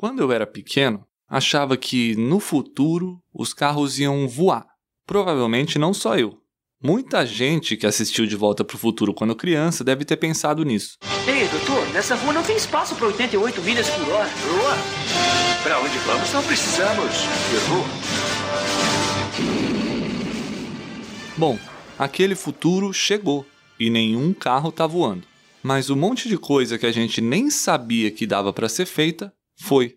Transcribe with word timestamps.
Quando 0.00 0.22
eu 0.22 0.32
era 0.32 0.46
pequeno, 0.46 1.04
achava 1.28 1.76
que 1.76 2.16
no 2.16 2.40
futuro 2.40 3.22
os 3.34 3.52
carros 3.52 3.98
iam 3.98 4.26
voar. 4.26 4.64
Provavelmente 5.06 5.78
não 5.78 5.92
só 5.92 6.16
eu. 6.16 6.38
Muita 6.82 7.26
gente 7.26 7.76
que 7.76 7.86
assistiu 7.86 8.24
De 8.24 8.34
Volta 8.34 8.64
para 8.64 8.76
o 8.76 8.78
Futuro 8.78 9.12
quando 9.12 9.36
criança 9.36 9.84
deve 9.84 10.06
ter 10.06 10.16
pensado 10.16 10.64
nisso. 10.64 10.96
Ei, 11.28 11.46
doutor, 11.48 11.86
nessa 11.92 12.14
rua 12.14 12.32
não 12.32 12.42
tem 12.42 12.56
espaço 12.56 12.96
para 12.96 13.08
88 13.08 13.60
milhas 13.60 13.90
por 13.90 14.08
hora. 14.08 14.24
Rua? 14.24 14.74
Para 15.62 15.80
onde 15.80 15.98
vamos 15.98 16.32
não 16.32 16.42
precisamos 16.44 17.12
de 17.50 17.56
rua. 17.68 17.86
Bom, 21.36 21.58
aquele 21.98 22.34
futuro 22.34 22.90
chegou 22.94 23.44
e 23.78 23.90
nenhum 23.90 24.32
carro 24.32 24.70
está 24.70 24.86
voando. 24.86 25.28
Mas 25.62 25.90
um 25.90 25.96
monte 25.96 26.26
de 26.26 26.38
coisa 26.38 26.78
que 26.78 26.86
a 26.86 26.92
gente 26.92 27.20
nem 27.20 27.50
sabia 27.50 28.10
que 28.10 28.26
dava 28.26 28.50
para 28.50 28.66
ser 28.66 28.86
feita 28.86 29.30
foi. 29.60 29.96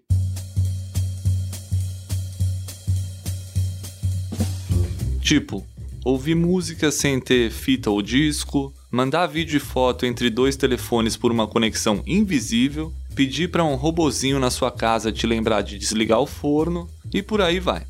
Tipo, 5.21 5.65
ouvir 6.03 6.35
música 6.35 6.91
sem 6.91 7.19
ter 7.19 7.49
fita 7.49 7.89
ou 7.89 8.01
disco, 8.01 8.73
mandar 8.91 9.25
vídeo 9.27 9.57
e 9.57 9.59
foto 9.59 10.05
entre 10.05 10.29
dois 10.29 10.55
telefones 10.55 11.15
por 11.15 11.31
uma 11.31 11.47
conexão 11.47 12.03
invisível, 12.05 12.93
pedir 13.15 13.49
para 13.49 13.63
um 13.63 13.75
robozinho 13.75 14.39
na 14.39 14.51
sua 14.51 14.69
casa 14.69 15.11
te 15.11 15.25
lembrar 15.25 15.61
de 15.61 15.77
desligar 15.77 16.19
o 16.19 16.27
forno 16.27 16.89
e 17.13 17.23
por 17.23 17.41
aí 17.41 17.59
vai. 17.59 17.83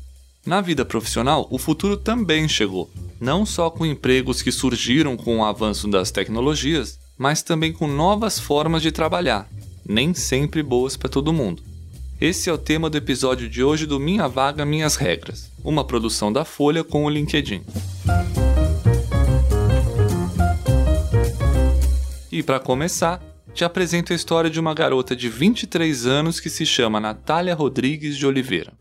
Na 0.46 0.60
vida 0.60 0.84
profissional, 0.84 1.48
o 1.50 1.58
futuro 1.58 1.96
também 1.96 2.48
chegou, 2.48 2.88
não 3.20 3.44
só 3.44 3.68
com 3.68 3.84
empregos 3.84 4.42
que 4.42 4.52
surgiram 4.52 5.16
com 5.16 5.38
o 5.38 5.44
avanço 5.44 5.88
das 5.88 6.10
tecnologias, 6.10 6.98
mas 7.18 7.42
também 7.42 7.72
com 7.72 7.88
novas 7.88 8.38
formas 8.38 8.82
de 8.82 8.92
trabalhar, 8.92 9.48
nem 9.86 10.14
sempre 10.14 10.62
boas 10.62 10.96
para 10.96 11.08
todo 11.08 11.32
mundo. 11.32 11.62
Esse 12.20 12.48
é 12.48 12.52
o 12.52 12.58
tema 12.58 12.88
do 12.88 12.96
episódio 12.96 13.48
de 13.48 13.62
hoje 13.62 13.86
do 13.86 14.00
Minha 14.00 14.28
Vaga 14.28 14.64
Minhas 14.64 14.96
Regras, 14.96 15.50
uma 15.62 15.84
produção 15.84 16.32
da 16.32 16.44
Folha 16.44 16.82
com 16.82 17.04
o 17.04 17.10
LinkedIn. 17.10 17.62
E 22.30 22.42
para 22.42 22.58
começar, 22.58 23.22
te 23.52 23.64
apresento 23.64 24.12
a 24.12 24.16
história 24.16 24.50
de 24.50 24.58
uma 24.58 24.74
garota 24.74 25.14
de 25.14 25.28
23 25.28 26.06
anos 26.06 26.40
que 26.40 26.50
se 26.50 26.64
chama 26.64 26.98
Natália 26.98 27.54
Rodrigues 27.54 28.16
de 28.16 28.26
Oliveira 28.26 28.72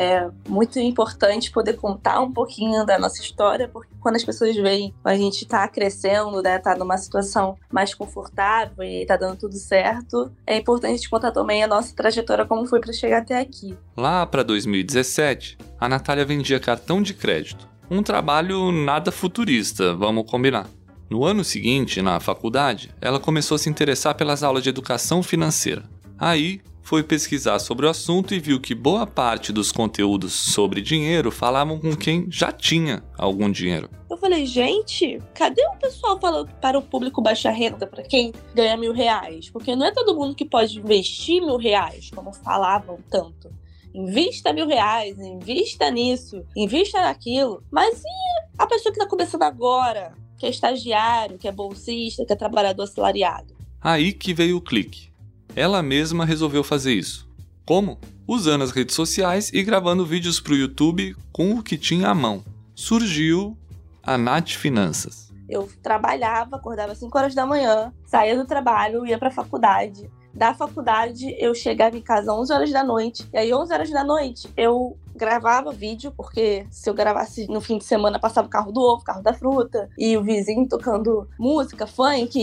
é 0.00 0.30
muito 0.48 0.78
importante 0.78 1.50
poder 1.50 1.74
contar 1.76 2.20
um 2.22 2.32
pouquinho 2.32 2.86
da 2.86 2.98
nossa 2.98 3.20
história, 3.20 3.68
porque 3.68 3.89
quando 4.00 4.16
as 4.16 4.24
pessoas 4.24 4.56
veem 4.56 4.94
a 5.04 5.14
gente 5.16 5.46
tá 5.46 5.66
crescendo, 5.68 6.42
né, 6.42 6.58
tá 6.58 6.74
numa 6.74 6.96
situação 6.96 7.56
mais 7.72 7.94
confortável 7.94 8.82
e 8.84 9.06
tá 9.06 9.16
dando 9.16 9.36
tudo 9.36 9.56
certo, 9.56 10.30
é 10.46 10.56
importante 10.56 11.08
contar 11.08 11.32
também 11.32 11.62
a 11.62 11.68
nossa 11.68 11.94
trajetória 11.94 12.44
como 12.44 12.66
foi 12.66 12.80
para 12.80 12.92
chegar 12.92 13.18
até 13.18 13.38
aqui. 13.38 13.76
Lá 13.96 14.26
para 14.26 14.42
2017, 14.42 15.58
a 15.78 15.88
Natália 15.88 16.24
vendia 16.24 16.60
cartão 16.60 17.02
de 17.02 17.14
crédito. 17.14 17.68
Um 17.90 18.02
trabalho 18.02 18.70
nada 18.70 19.10
futurista, 19.10 19.94
vamos 19.94 20.30
combinar. 20.30 20.68
No 21.10 21.24
ano 21.24 21.42
seguinte, 21.42 22.00
na 22.00 22.20
faculdade, 22.20 22.94
ela 23.00 23.18
começou 23.18 23.56
a 23.56 23.58
se 23.58 23.68
interessar 23.68 24.14
pelas 24.14 24.44
aulas 24.44 24.62
de 24.62 24.68
educação 24.68 25.24
financeira. 25.24 25.82
Aí, 26.16 26.60
foi 26.90 27.04
pesquisar 27.04 27.60
sobre 27.60 27.86
o 27.86 27.88
assunto 27.88 28.34
e 28.34 28.40
viu 28.40 28.60
que 28.60 28.74
boa 28.74 29.06
parte 29.06 29.52
dos 29.52 29.70
conteúdos 29.70 30.32
sobre 30.32 30.80
dinheiro 30.80 31.30
falavam 31.30 31.78
com 31.78 31.94
quem 31.94 32.26
já 32.28 32.50
tinha 32.50 33.00
algum 33.16 33.48
dinheiro. 33.48 33.88
Eu 34.10 34.16
falei, 34.16 34.44
gente, 34.44 35.22
cadê 35.32 35.62
o 35.68 35.78
pessoal 35.78 36.18
falando 36.18 36.50
para 36.60 36.76
o 36.76 36.82
público 36.82 37.22
baixa 37.22 37.48
renda, 37.52 37.86
para 37.86 38.02
quem 38.02 38.32
ganha 38.52 38.76
mil 38.76 38.92
reais? 38.92 39.48
Porque 39.48 39.76
não 39.76 39.86
é 39.86 39.92
todo 39.92 40.16
mundo 40.16 40.34
que 40.34 40.44
pode 40.44 40.80
investir 40.80 41.40
mil 41.40 41.58
reais, 41.58 42.10
como 42.12 42.32
falavam 42.32 42.98
tanto. 43.08 43.52
Invista 43.94 44.52
mil 44.52 44.66
reais, 44.66 45.16
invista 45.16 45.92
nisso, 45.92 46.44
invista 46.56 47.00
naquilo. 47.00 47.62
Mas 47.70 48.02
e 48.02 48.58
a 48.58 48.66
pessoa 48.66 48.92
que 48.92 48.98
está 48.98 49.08
começando 49.08 49.44
agora, 49.44 50.12
que 50.36 50.44
é 50.44 50.50
estagiário, 50.50 51.38
que 51.38 51.46
é 51.46 51.52
bolsista, 51.52 52.26
que 52.26 52.32
é 52.32 52.36
trabalhador 52.36 52.82
assalariado? 52.82 53.54
Aí 53.80 54.12
que 54.12 54.34
veio 54.34 54.56
o 54.56 54.60
clique 54.60 55.09
ela 55.54 55.82
mesma 55.82 56.24
resolveu 56.24 56.62
fazer 56.62 56.94
isso. 56.94 57.28
Como? 57.66 57.98
Usando 58.26 58.62
as 58.62 58.70
redes 58.70 58.94
sociais 58.94 59.50
e 59.52 59.62
gravando 59.62 60.06
vídeos 60.06 60.40
para 60.40 60.52
o 60.52 60.56
YouTube 60.56 61.16
com 61.32 61.52
o 61.52 61.62
que 61.62 61.76
tinha 61.76 62.08
à 62.08 62.14
mão. 62.14 62.44
Surgiu 62.74 63.56
a 64.02 64.16
Nath 64.16 64.50
Finanças. 64.50 65.30
Eu 65.48 65.68
trabalhava, 65.82 66.56
acordava 66.56 66.92
às 66.92 66.98
5 66.98 67.18
horas 67.18 67.34
da 67.34 67.44
manhã, 67.44 67.92
saía 68.06 68.36
do 68.36 68.46
trabalho, 68.46 69.04
ia 69.04 69.18
para 69.18 69.28
a 69.28 69.32
faculdade. 69.32 70.08
Da 70.32 70.54
faculdade, 70.54 71.34
eu 71.40 71.54
chegava 71.54 71.98
em 71.98 72.02
casa 72.02 72.30
às 72.30 72.38
11 72.38 72.52
horas 72.52 72.70
da 72.70 72.84
noite. 72.84 73.28
E 73.32 73.38
aí, 73.38 73.52
11 73.52 73.72
horas 73.72 73.90
da 73.90 74.04
noite, 74.04 74.48
eu 74.56 74.96
gravava 75.20 75.70
vídeo, 75.70 76.10
porque 76.16 76.66
se 76.70 76.88
eu 76.88 76.94
gravasse 76.94 77.46
no 77.46 77.60
fim 77.60 77.76
de 77.76 77.84
semana, 77.84 78.18
passava 78.18 78.46
o 78.46 78.50
carro 78.50 78.72
do 78.72 78.80
ovo, 78.80 79.04
carro 79.04 79.22
da 79.22 79.34
fruta, 79.34 79.90
e 79.98 80.16
o 80.16 80.22
vizinho 80.22 80.66
tocando 80.66 81.28
música, 81.38 81.86
funk, 81.86 82.40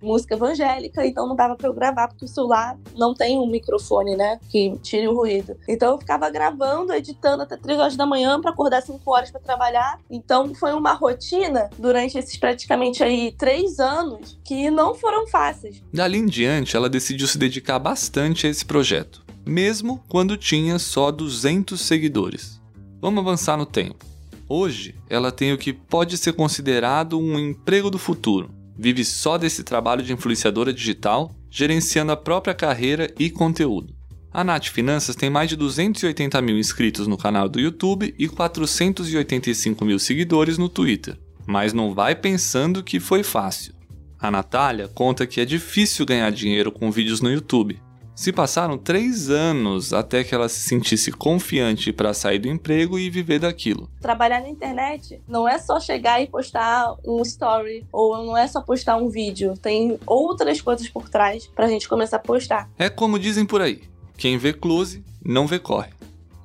música 0.00 0.34
evangélica, 0.34 1.06
então 1.06 1.28
não 1.28 1.36
dava 1.36 1.54
para 1.54 1.68
eu 1.68 1.74
gravar, 1.74 2.08
porque 2.08 2.24
o 2.24 2.28
celular 2.28 2.78
não 2.96 3.12
tem 3.12 3.38
um 3.38 3.46
microfone, 3.46 4.16
né, 4.16 4.40
que 4.48 4.78
tire 4.78 5.06
o 5.06 5.14
ruído. 5.14 5.54
Então 5.68 5.92
eu 5.92 5.98
ficava 5.98 6.30
gravando, 6.30 6.94
editando 6.94 7.42
até 7.42 7.58
3 7.58 7.78
horas 7.78 7.96
da 7.96 8.06
manhã 8.06 8.40
para 8.40 8.52
acordar 8.52 8.80
5 8.80 8.98
horas 9.10 9.30
para 9.30 9.40
trabalhar. 9.40 10.00
Então 10.10 10.54
foi 10.54 10.72
uma 10.72 10.94
rotina 10.94 11.68
durante 11.78 12.16
esses 12.16 12.38
praticamente 12.38 13.02
aí 13.02 13.32
três 13.32 13.78
anos 13.78 14.38
que 14.42 14.70
não 14.70 14.94
foram 14.94 15.26
fáceis. 15.26 15.82
Dali 15.92 16.18
em 16.18 16.26
diante, 16.26 16.74
ela 16.74 16.88
decidiu 16.88 17.26
se 17.26 17.36
dedicar 17.36 17.78
bastante 17.78 18.46
a 18.46 18.50
esse 18.50 18.64
projeto 18.64 19.23
mesmo 19.46 20.02
quando 20.08 20.36
tinha 20.36 20.78
só 20.78 21.10
200 21.10 21.80
seguidores. 21.80 22.60
Vamos 23.00 23.22
avançar 23.22 23.56
no 23.56 23.66
tempo. 23.66 24.04
Hoje, 24.48 24.94
ela 25.08 25.32
tem 25.32 25.52
o 25.52 25.58
que 25.58 25.72
pode 25.72 26.16
ser 26.18 26.32
considerado 26.32 27.18
um 27.18 27.38
emprego 27.38 27.90
do 27.90 27.98
futuro. 27.98 28.50
Vive 28.76 29.04
só 29.04 29.38
desse 29.38 29.62
trabalho 29.62 30.02
de 30.02 30.12
influenciadora 30.12 30.72
digital, 30.72 31.34
gerenciando 31.50 32.12
a 32.12 32.16
própria 32.16 32.54
carreira 32.54 33.12
e 33.18 33.30
conteúdo. 33.30 33.94
A 34.32 34.42
Nath 34.42 34.66
Finanças 34.66 35.14
tem 35.14 35.30
mais 35.30 35.48
de 35.48 35.56
280 35.56 36.42
mil 36.42 36.58
inscritos 36.58 37.06
no 37.06 37.16
canal 37.16 37.48
do 37.48 37.60
YouTube 37.60 38.12
e 38.18 38.28
485 38.28 39.84
mil 39.84 39.98
seguidores 39.98 40.58
no 40.58 40.68
Twitter. 40.68 41.16
Mas 41.46 41.72
não 41.72 41.94
vai 41.94 42.16
pensando 42.16 42.82
que 42.82 42.98
foi 42.98 43.22
fácil. 43.22 43.72
A 44.18 44.30
Natália 44.30 44.88
conta 44.88 45.26
que 45.26 45.40
é 45.40 45.44
difícil 45.44 46.04
ganhar 46.04 46.30
dinheiro 46.32 46.72
com 46.72 46.90
vídeos 46.90 47.20
no 47.20 47.30
YouTube, 47.30 47.80
se 48.14 48.32
passaram 48.32 48.78
três 48.78 49.28
anos 49.28 49.92
até 49.92 50.22
que 50.22 50.34
ela 50.34 50.48
se 50.48 50.68
sentisse 50.68 51.10
confiante 51.10 51.92
para 51.92 52.14
sair 52.14 52.38
do 52.38 52.48
emprego 52.48 52.98
e 52.98 53.10
viver 53.10 53.40
daquilo. 53.40 53.90
Trabalhar 54.00 54.40
na 54.40 54.48
internet 54.48 55.20
não 55.26 55.48
é 55.48 55.58
só 55.58 55.80
chegar 55.80 56.22
e 56.22 56.26
postar 56.26 56.94
um 57.04 57.20
story 57.22 57.84
ou 57.92 58.24
não 58.24 58.36
é 58.36 58.46
só 58.46 58.60
postar 58.60 58.96
um 58.96 59.08
vídeo. 59.08 59.54
Tem 59.60 59.98
outras 60.06 60.60
coisas 60.60 60.88
por 60.88 61.08
trás 61.08 61.46
para 61.48 61.66
a 61.66 61.68
gente 61.68 61.88
começar 61.88 62.16
a 62.16 62.20
postar. 62.20 62.70
É 62.78 62.88
como 62.88 63.18
dizem 63.18 63.44
por 63.44 63.60
aí: 63.60 63.82
quem 64.16 64.38
vê 64.38 64.52
close 64.52 65.04
não 65.24 65.46
vê 65.46 65.58
corre. 65.58 65.90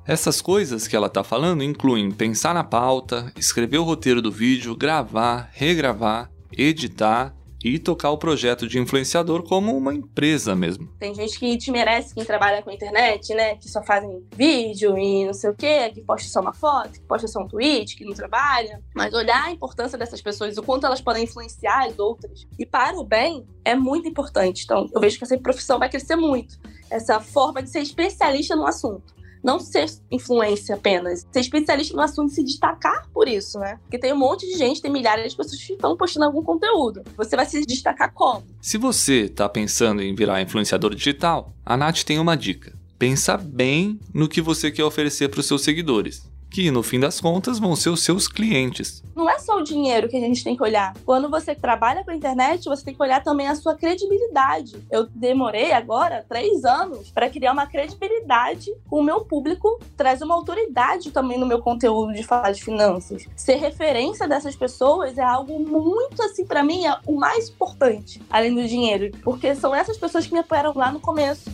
Essas 0.06 0.40
coisas 0.40 0.88
que 0.88 0.96
ela 0.96 1.06
está 1.06 1.22
falando 1.22 1.62
incluem 1.62 2.10
pensar 2.10 2.52
na 2.52 2.64
pauta, 2.64 3.32
escrever 3.36 3.78
o 3.78 3.84
roteiro 3.84 4.20
do 4.20 4.32
vídeo, 4.32 4.74
gravar, 4.74 5.50
regravar, 5.52 6.30
editar, 6.56 7.32
e 7.64 7.78
tocar 7.78 8.10
o 8.10 8.18
projeto 8.18 8.66
de 8.66 8.78
influenciador 8.78 9.42
como 9.42 9.76
uma 9.76 9.94
empresa 9.94 10.56
mesmo. 10.56 10.88
Tem 10.98 11.14
gente 11.14 11.38
que 11.38 11.56
te 11.56 11.70
merece 11.70 12.14
quem 12.14 12.24
trabalha 12.24 12.62
com 12.62 12.70
internet, 12.70 13.34
né? 13.34 13.56
Que 13.56 13.68
só 13.68 13.82
fazem 13.82 14.24
vídeo 14.34 14.96
e 14.96 15.26
não 15.26 15.34
sei 15.34 15.50
o 15.50 15.54
quê, 15.54 15.90
que 15.90 16.00
posta 16.00 16.28
só 16.28 16.40
uma 16.40 16.52
foto, 16.52 16.92
que 16.92 17.00
posta 17.00 17.28
só 17.28 17.40
um 17.40 17.48
tweet, 17.48 17.96
que 17.96 18.04
não 18.04 18.14
trabalha. 18.14 18.82
Mas 18.94 19.12
olhar 19.12 19.44
a 19.44 19.50
importância 19.50 19.98
dessas 19.98 20.20
pessoas, 20.20 20.56
o 20.56 20.62
quanto 20.62 20.86
elas 20.86 21.00
podem 21.00 21.24
influenciar 21.24 21.86
as 21.86 21.98
outras 21.98 22.46
e 22.58 22.64
para 22.64 22.98
o 22.98 23.04
bem 23.04 23.46
é 23.64 23.74
muito 23.74 24.08
importante. 24.08 24.64
Então, 24.64 24.88
eu 24.92 25.00
vejo 25.00 25.18
que 25.18 25.24
essa 25.24 25.36
profissão 25.38 25.78
vai 25.78 25.88
crescer 25.88 26.16
muito. 26.16 26.58
Essa 26.90 27.20
forma 27.20 27.62
de 27.62 27.70
ser 27.70 27.80
especialista 27.80 28.56
no 28.56 28.66
assunto 28.66 29.19
não 29.42 29.58
ser 29.58 29.86
influência 30.10 30.74
apenas, 30.74 31.26
ser 31.32 31.40
especialista 31.40 31.96
no 31.96 32.02
assunto 32.02 32.30
e 32.30 32.34
se 32.34 32.44
destacar 32.44 33.08
por 33.12 33.28
isso, 33.28 33.58
né? 33.58 33.78
Porque 33.82 33.98
tem 33.98 34.12
um 34.12 34.18
monte 34.18 34.46
de 34.46 34.56
gente, 34.56 34.82
tem 34.82 34.90
milhares 34.90 35.32
de 35.32 35.36
pessoas 35.36 35.62
que 35.62 35.72
estão 35.72 35.96
postando 35.96 36.26
algum 36.26 36.42
conteúdo. 36.42 37.02
Você 37.16 37.36
vai 37.36 37.46
se 37.46 37.64
destacar 37.64 38.12
como? 38.12 38.44
Se 38.60 38.78
você 38.78 39.22
está 39.22 39.48
pensando 39.48 40.02
em 40.02 40.14
virar 40.14 40.42
influenciador 40.42 40.94
digital, 40.94 41.52
a 41.64 41.76
Nath 41.76 42.02
tem 42.02 42.18
uma 42.18 42.36
dica. 42.36 42.72
Pensa 42.98 43.36
bem 43.36 43.98
no 44.12 44.28
que 44.28 44.42
você 44.42 44.70
quer 44.70 44.84
oferecer 44.84 45.28
para 45.28 45.40
os 45.40 45.46
seus 45.46 45.62
seguidores. 45.62 46.22
Que 46.50 46.70
no 46.70 46.82
fim 46.82 46.98
das 46.98 47.20
contas 47.20 47.58
vão 47.58 47.76
ser 47.76 47.90
os 47.90 48.02
seus 48.02 48.26
clientes. 48.26 49.02
Não 49.14 49.28
é 49.28 49.38
só 49.38 49.58
o 49.58 49.62
dinheiro 49.62 50.08
que 50.08 50.16
a 50.16 50.20
gente 50.20 50.42
tem 50.42 50.56
que 50.56 50.62
olhar. 50.62 50.94
Quando 51.04 51.30
você 51.30 51.54
trabalha 51.54 52.02
com 52.02 52.10
a 52.10 52.16
internet, 52.16 52.64
você 52.64 52.84
tem 52.84 52.94
que 52.94 53.02
olhar 53.02 53.22
também 53.22 53.46
a 53.46 53.54
sua 53.54 53.74
credibilidade. 53.74 54.82
Eu 54.90 55.06
demorei 55.14 55.72
agora 55.72 56.24
três 56.28 56.64
anos 56.64 57.10
para 57.10 57.30
criar 57.30 57.52
uma 57.52 57.66
credibilidade 57.66 58.72
com 58.88 59.00
o 59.00 59.04
meu 59.04 59.20
público, 59.20 59.78
trazer 59.96 60.24
uma 60.24 60.34
autoridade 60.34 61.10
também 61.10 61.38
no 61.38 61.46
meu 61.46 61.60
conteúdo 61.60 62.12
de 62.12 62.22
falar 62.22 62.52
de 62.52 62.62
finanças. 62.62 63.26
Ser 63.36 63.56
referência 63.56 64.26
dessas 64.26 64.56
pessoas 64.56 65.18
é 65.18 65.22
algo 65.22 65.60
muito, 65.60 66.22
assim, 66.22 66.44
para 66.44 66.62
mim, 66.62 66.86
é 66.86 66.96
o 67.06 67.14
mais 67.14 67.48
importante, 67.48 68.20
além 68.30 68.54
do 68.54 68.66
dinheiro, 68.66 69.10
porque 69.22 69.54
são 69.54 69.74
essas 69.74 69.96
pessoas 69.96 70.26
que 70.26 70.32
me 70.32 70.40
apoiaram 70.40 70.72
lá 70.74 70.90
no 70.90 71.00
começo. 71.00 71.50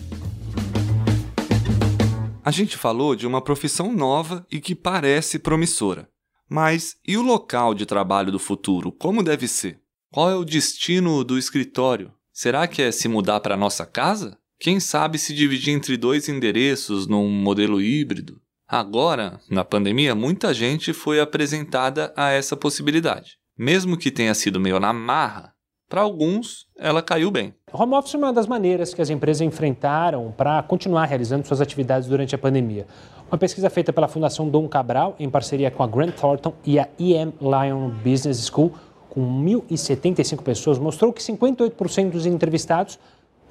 A 2.47 2.53
gente 2.53 2.77
falou 2.77 3.17
de 3.17 3.27
uma 3.27 3.43
profissão 3.43 3.93
nova 3.93 4.47
e 4.49 4.61
que 4.61 4.73
parece 4.73 5.37
promissora. 5.37 6.09
Mas 6.49 6.95
e 7.05 7.17
o 7.17 7.23
local 7.23 7.75
de 7.75 7.85
trabalho 7.85 8.31
do 8.31 8.39
futuro? 8.39 8.93
Como 8.93 9.21
deve 9.21 9.49
ser? 9.49 9.81
Qual 10.13 10.31
é 10.31 10.37
o 10.37 10.45
destino 10.45 11.25
do 11.25 11.37
escritório? 11.37 12.13
Será 12.33 12.69
que 12.69 12.81
é 12.81 12.93
se 12.93 13.09
mudar 13.09 13.41
para 13.41 13.57
nossa 13.57 13.85
casa? 13.85 14.39
Quem 14.61 14.79
sabe 14.79 15.19
se 15.19 15.35
dividir 15.35 15.75
entre 15.75 15.97
dois 15.97 16.29
endereços 16.29 17.09
num 17.09 17.29
modelo 17.29 17.83
híbrido? 17.83 18.41
Agora, 18.69 19.41
na 19.51 19.65
pandemia, 19.65 20.15
muita 20.15 20.55
gente 20.55 20.93
foi 20.93 21.19
apresentada 21.19 22.15
a 22.17 22.31
essa 22.31 22.57
possibilidade. 22.57 23.39
Mesmo 23.59 23.97
que 23.97 24.09
tenha 24.09 24.35
sido 24.35 24.61
meio 24.61 24.79
na 24.79 24.93
marra, 24.93 25.53
para 25.89 26.01
alguns, 26.01 26.67
ela 26.77 27.01
caiu 27.01 27.31
bem. 27.31 27.55
Home 27.73 27.95
office 27.95 28.15
é 28.15 28.19
uma 28.19 28.33
das 28.33 28.47
maneiras 28.47 28.93
que 28.93 29.01
as 29.01 29.09
empresas 29.09 29.41
enfrentaram 29.41 30.33
para 30.37 30.63
continuar 30.63 31.05
realizando 31.05 31.47
suas 31.47 31.61
atividades 31.61 32.09
durante 32.09 32.35
a 32.35 32.39
pandemia. 32.39 32.87
Uma 33.31 33.39
pesquisa 33.39 33.71
feita 33.71 33.93
pela 33.93 34.09
Fundação 34.09 34.49
Dom 34.49 34.69
Cabral, 34.69 35.15
em 35.19 35.31
parceria 35.31 35.71
com 35.71 35.83
a 35.83 35.87
Grant 35.87 36.15
Thornton 36.15 36.55
e 36.65 36.79
a 36.79 36.89
EM 36.99 37.33
Lyon 37.41 37.91
Business 38.05 38.47
School, 38.47 38.73
com 39.09 39.45
1.075 39.45 40.43
pessoas, 40.43 40.79
mostrou 40.79 41.13
que 41.13 41.23
58% 41.23 42.11
dos 42.11 42.27
entrevistados 42.27 42.99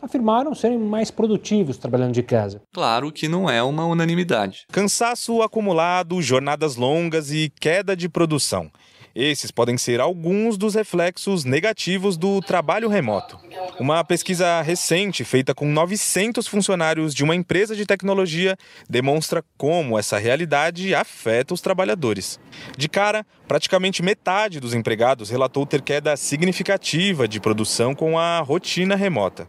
afirmaram 0.02 0.54
serem 0.54 0.78
mais 0.78 1.10
produtivos 1.10 1.78
trabalhando 1.78 2.14
de 2.14 2.22
casa. 2.22 2.62
Claro 2.72 3.12
que 3.12 3.28
não 3.28 3.50
é 3.50 3.62
uma 3.64 3.86
unanimidade. 3.86 4.66
Cansaço 4.72 5.42
acumulado, 5.42 6.22
jornadas 6.22 6.76
longas 6.76 7.32
e 7.32 7.52
queda 7.60 7.96
de 7.96 8.08
produção. 8.08 8.70
Esses 9.16 9.50
podem 9.50 9.78
ser 9.78 10.02
alguns 10.02 10.58
dos 10.58 10.76
reflexos 10.76 11.46
negativos 11.46 12.18
do 12.18 12.42
trabalho 12.42 12.90
remoto. 12.90 13.40
Uma 13.80 14.04
pesquisa 14.04 14.62
recente 14.62 15.24
feita 15.24 15.56
com 15.56 15.72
900 15.72 16.46
funcionários 16.46 17.16
de 17.16 17.24
uma 17.24 17.34
empresa 17.34 17.74
de 17.78 17.86
tecnologia 17.86 18.58
demonstra 18.90 19.42
como 19.58 19.98
essa 19.98 20.18
realidade 20.18 20.94
afeta 20.94 21.54
os 21.54 21.62
trabalhadores. 21.62 22.38
De 22.78 22.90
cara, 22.90 23.26
praticamente 23.48 24.04
metade 24.04 24.60
dos 24.60 24.74
empregados 24.74 25.30
relatou 25.30 25.66
ter 25.66 25.82
queda 25.82 26.18
significativa 26.18 27.26
de 27.26 27.40
produção 27.40 27.96
com 27.96 28.20
a 28.20 28.42
rotina 28.42 28.98
remota. 28.98 29.48